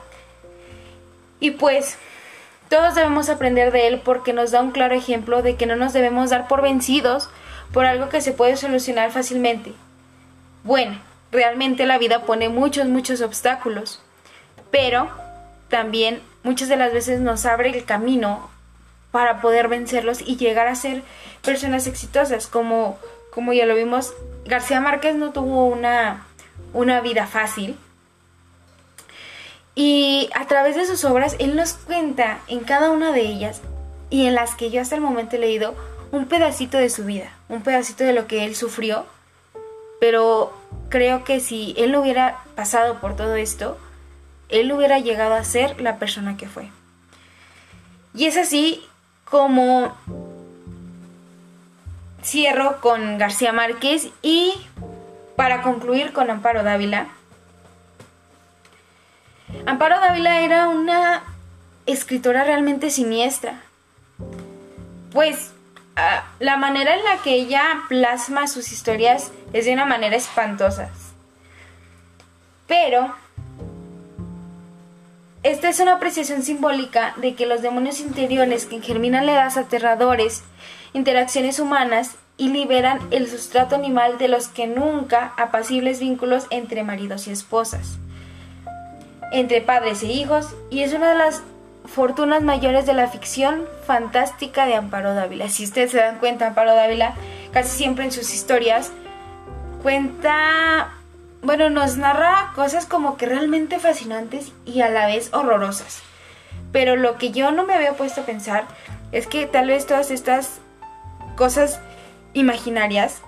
Y 1.41 1.51
pues 1.51 1.99
todos 2.75 2.97
debemos 2.97 3.29
aprender 3.29 3.71
de 3.71 3.87
él 3.87 4.01
porque 4.05 4.33
nos 4.33 4.51
da 4.51 4.61
un 4.61 4.73
claro 4.73 4.97
ejemplo 4.97 5.43
de 5.43 5.55
que 5.55 5.65
no 5.65 5.77
nos 5.77 5.93
debemos 5.93 6.31
dar 6.31 6.49
por 6.49 6.61
vencidos 6.61 7.31
por 7.73 7.87
algo 7.87 8.09
que 8.09 8.21
se 8.21 8.33
puede 8.33 8.57
solucionar 8.57 9.13
fácilmente. 9.13 9.73
Bueno, 10.65 10.99
realmente 11.31 11.87
la 11.87 11.99
vida 11.99 12.23
pone 12.23 12.49
muchos, 12.49 12.89
muchos 12.89 13.21
obstáculos, 13.21 14.03
pero 14.73 15.09
también 15.69 16.21
muchas 16.43 16.69
de 16.69 16.77
las 16.77 16.93
veces 16.93 17.21
nos 17.21 17.47
abre 17.47 17.71
el 17.71 17.85
camino 17.85 18.51
para 19.13 19.41
poder 19.41 19.69
vencerlos 19.69 20.21
y 20.21 20.37
llegar 20.37 20.67
a 20.67 20.75
ser 20.75 21.05
personas 21.43 21.87
exitosas, 21.87 22.49
como, 22.49 22.99
como 23.31 23.53
ya 23.53 23.67
lo 23.67 23.77
vimos, 23.77 24.15
García 24.47 24.81
Márquez 24.81 25.15
no 25.15 25.31
tuvo 25.31 25.67
una, 25.67 26.27
una 26.73 27.01
vida 27.03 27.29
fácil, 27.29 27.79
y 29.75 30.31
a 30.35 30.47
través 30.47 30.77
de 30.77 30.87
sus 30.87 31.05
obras, 31.05 31.37
él 31.39 31.57
nos 31.57 31.75
cuenta 31.75 32.41
en 32.49 32.61
cada 32.61 32.91
una 32.91 33.13
de 33.13 33.23
ellas, 33.23 33.61
y 34.11 34.27
en 34.27 34.35
las 34.35 34.55
que 34.55 34.71
yo 34.71 34.81
hasta 34.81 34.95
el 34.95 35.01
momento 35.01 35.37
he 35.37 35.41
leído, 35.41 35.75
un 36.13 36.27
pedacito 36.27 36.79
de 36.79 36.91
su 36.91 37.05
vida, 37.05 37.33
un 37.49 37.63
pedacito 37.63 38.05
de 38.05 38.13
lo 38.13 38.27
que 38.27 38.45
él 38.45 38.55
sufrió, 38.55 39.07
pero 40.01 40.53
creo 40.89 41.25
que 41.25 41.41
si 41.41 41.75
él 41.77 41.91
no 41.91 42.01
hubiera 42.01 42.45
pasado 42.55 43.01
por 43.01 43.17
todo 43.17 43.35
esto, 43.35 43.79
él 44.49 44.71
hubiera 44.71 45.01
llegado 45.01 45.35
a 45.35 45.43
ser 45.43 45.81
la 45.81 45.99
persona 45.99 46.37
que 46.37 46.47
fue. 46.47 46.71
Y 48.15 48.27
es 48.27 48.37
así 48.37 48.85
como 49.25 49.93
cierro 52.23 52.81
con 52.81 53.19
García 53.19 53.53
Márquez 53.53 54.09
y 54.23 54.55
para 55.37 55.63
concluir 55.63 56.13
con 56.13 56.31
Amparo 56.31 56.63
Dávila, 56.63 57.09
Amparo 59.67 60.01
Dávila 60.01 60.41
era 60.41 60.69
una 60.69 61.23
escritora 61.87 62.45
realmente 62.45 62.91
siniestra. 62.91 63.63
Pues 65.13 65.53
ah, 65.97 66.25
la 66.39 66.57
manera 66.57 66.97
en 66.97 67.05
la 67.05 67.19
que 67.19 67.35
ella 67.35 67.83
plasma 67.89 68.47
sus 68.47 68.73
historias 68.73 69.33
es 69.53 69.65
de 69.67 69.73
una 69.73 69.85
manera 69.85 70.17
espantosa. 70.17 70.91
Pero 72.67 73.15
esta 75.43 75.69
es 75.69 75.79
una 75.81 75.95
apreciación 75.95 76.43
simbólica 76.43 77.15
de 77.17 77.35
que 77.35 77.47
los 77.47 77.63
demonios 77.63 78.01
interiores 78.01 78.67
que 78.67 78.81
germinan 78.81 79.27
le 79.27 79.33
das 79.33 79.57
aterradores, 79.57 80.43
interacciones 80.95 81.59
humanas 81.59 82.17
y 82.37 82.49
liberan 82.49 82.99
el 83.11 83.29
sustrato 83.29 83.77
animal 83.77 84.19
de 84.19 84.29
los 84.29 84.49
que 84.49 84.67
nunca 84.67 85.33
apacibles 85.37 86.01
vínculos 86.01 86.47
entre 86.51 86.83
maridos 86.83 87.29
y 87.29 87.31
esposas 87.31 87.99
entre 89.35 89.61
padres 89.61 90.05
e 90.05 90.07
hijos 90.07 90.55
y 90.71 90.85
es 90.85 90.95
una 90.95 91.11
de 91.11 91.19
las 91.19 91.43
fortunas 91.87 92.43
mayores 92.43 92.87
de 92.87 92.95
la 92.95 93.09
ficción 93.09 93.65
fantástica 93.85 94.65
de 94.65 94.77
Amparo 94.77 95.13
Dávila. 95.13 95.49
Si 95.49 95.65
ustedes 95.65 95.91
se 95.91 95.99
dan 95.99 96.19
cuenta, 96.19 96.47
Amparo 96.47 96.73
Dávila 96.73 97.15
casi 97.53 97.77
siempre 97.77 98.05
en 98.05 98.13
sus 98.13 98.33
historias 98.33 98.93
cuenta, 99.83 100.93
bueno, 101.43 101.69
nos 101.69 101.97
narra 101.97 102.53
cosas 102.55 102.87
como 102.87 103.17
que 103.17 103.27
realmente 103.27 103.81
fascinantes 103.81 104.53
y 104.65 104.83
a 104.83 104.89
la 104.89 105.07
vez 105.07 105.35
horrorosas. 105.35 106.03
Pero 106.71 106.95
lo 106.95 107.19
que 107.19 107.33
yo 107.33 107.51
no 107.51 107.65
me 107.65 107.75
había 107.75 107.95
puesto 107.95 108.21
a 108.21 108.27
pensar 108.27 108.67
es 109.11 109.27
que 109.27 109.47
tal 109.47 109.67
vez 109.67 109.85
todas 109.85 110.13
estas 110.13 110.61
cosas 111.35 111.81
imaginarias 112.35 113.21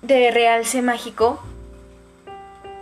de 0.00 0.30
realce 0.30 0.80
mágico 0.80 1.38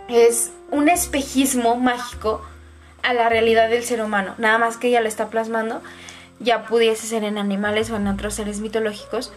es 0.07 0.53
un 0.71 0.89
espejismo 0.89 1.75
mágico 1.75 2.41
a 3.03 3.13
la 3.13 3.29
realidad 3.29 3.69
del 3.69 3.83
ser 3.83 4.01
humano, 4.01 4.35
nada 4.37 4.57
más 4.57 4.77
que 4.77 4.89
ella 4.89 5.01
lo 5.01 5.07
está 5.07 5.29
plasmando, 5.29 5.81
ya 6.39 6.65
pudiese 6.65 7.07
ser 7.07 7.23
en 7.23 7.37
animales 7.37 7.89
o 7.89 7.95
en 7.95 8.07
otros 8.07 8.33
seres 8.33 8.59
mitológicos. 8.59 9.33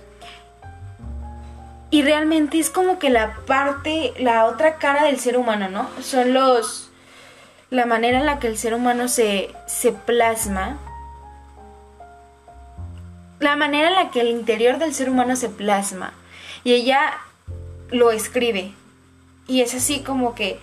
Y 1.91 2.03
realmente 2.03 2.59
es 2.59 2.71
como 2.71 2.99
que 2.99 3.11
la 3.11 3.35
parte, 3.47 4.15
la 4.19 4.47
otra 4.47 4.77
cara 4.77 5.05
del 5.05 5.21
ser 5.21 5.37
humano, 5.37 5.69
¿no? 5.69 5.89
Son 6.03 6.33
los... 6.33 6.91
la 7.71 7.85
manera 7.85 8.19
en 8.19 8.25
la 8.25 8.39
que 8.39 8.47
el 8.47 8.57
ser 8.57 8.73
humano 8.73 9.09
se, 9.09 9.51
se 9.67 9.93
plasma. 9.93 10.79
La 13.41 13.57
manera 13.57 13.89
en 13.89 13.95
la 13.95 14.11
que 14.11 14.23
el 14.23 14.29
interior 14.29 14.79
del 14.79 14.95
ser 14.95 15.11
humano 15.11 15.37
se 15.37 15.51
plasma. 15.51 16.15
Y 16.65 16.73
ella 16.73 17.19
lo 17.91 18.11
escribe. 18.11 18.73
Y 19.47 19.61
es 19.61 19.75
así 19.75 20.01
como 20.01 20.35
que 20.35 20.59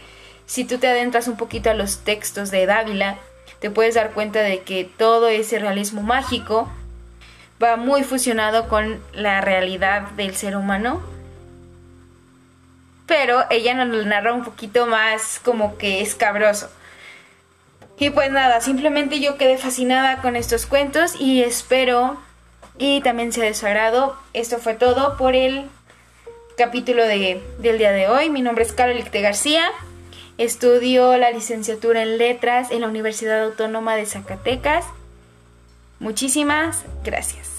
si 0.50 0.66
tú 0.66 0.80
te 0.80 0.88
adentras 0.88 1.28
un 1.28 1.38
poquito 1.38 1.70
a 1.70 1.76
los 1.76 2.00
textos 2.00 2.50
de 2.50 2.66
Dávila, 2.66 3.20
te 3.60 3.70
puedes 3.70 3.94
dar 3.94 4.14
cuenta 4.14 4.40
de 4.40 4.62
que 4.62 4.84
todo 4.84 5.28
ese 5.28 5.60
realismo 5.60 6.02
mágico 6.02 6.68
va 7.62 7.78
muy 7.78 8.04
fusionado 8.04 8.68
con 8.68 9.00
la 9.14 9.42
realidad 9.42 10.10
del 10.14 10.36
ser 10.36 10.58
humano. 10.58 11.04
Pero 13.06 13.46
ella 13.52 13.76
nos 13.76 13.90
lo 13.90 14.04
narra 14.06 14.34
un 14.34 14.44
poquito 14.44 14.88
más 14.88 15.40
como 15.46 15.78
que 15.78 16.02
escabroso. 16.02 16.72
Y 18.00 18.10
pues 18.10 18.32
nada, 18.32 18.60
simplemente 18.60 19.20
yo 19.20 19.38
quedé 19.38 19.56
fascinada 19.60 20.20
con 20.24 20.36
estos 20.36 20.66
cuentos 20.66 21.14
y 21.20 21.44
espero 21.44 22.18
y 22.80 23.02
también 23.02 23.32
sea 23.32 23.44
de 23.44 23.54
su 23.54 23.68
agrado. 23.68 24.18
Esto 24.34 24.58
fue 24.58 24.74
todo 24.74 25.16
por 25.16 25.36
el 25.36 25.70
capítulo 26.58 27.06
de, 27.06 27.40
del 27.60 27.78
día 27.78 27.92
de 27.92 28.08
hoy. 28.08 28.32
Mi 28.32 28.42
nombre 28.42 28.64
es 28.64 28.74
Carolicte 28.74 29.22
García. 29.22 29.70
Estudio 30.40 31.18
la 31.18 31.32
licenciatura 31.32 32.02
en 32.02 32.18
letras 32.18 32.72
en 32.72 32.80
la 32.80 32.88
Universidad 32.88 33.44
Autónoma 33.44 33.98
de 33.98 34.06
Zacatecas. 34.06 34.86
Muchísimas 36.00 36.86
gracias. 37.04 37.59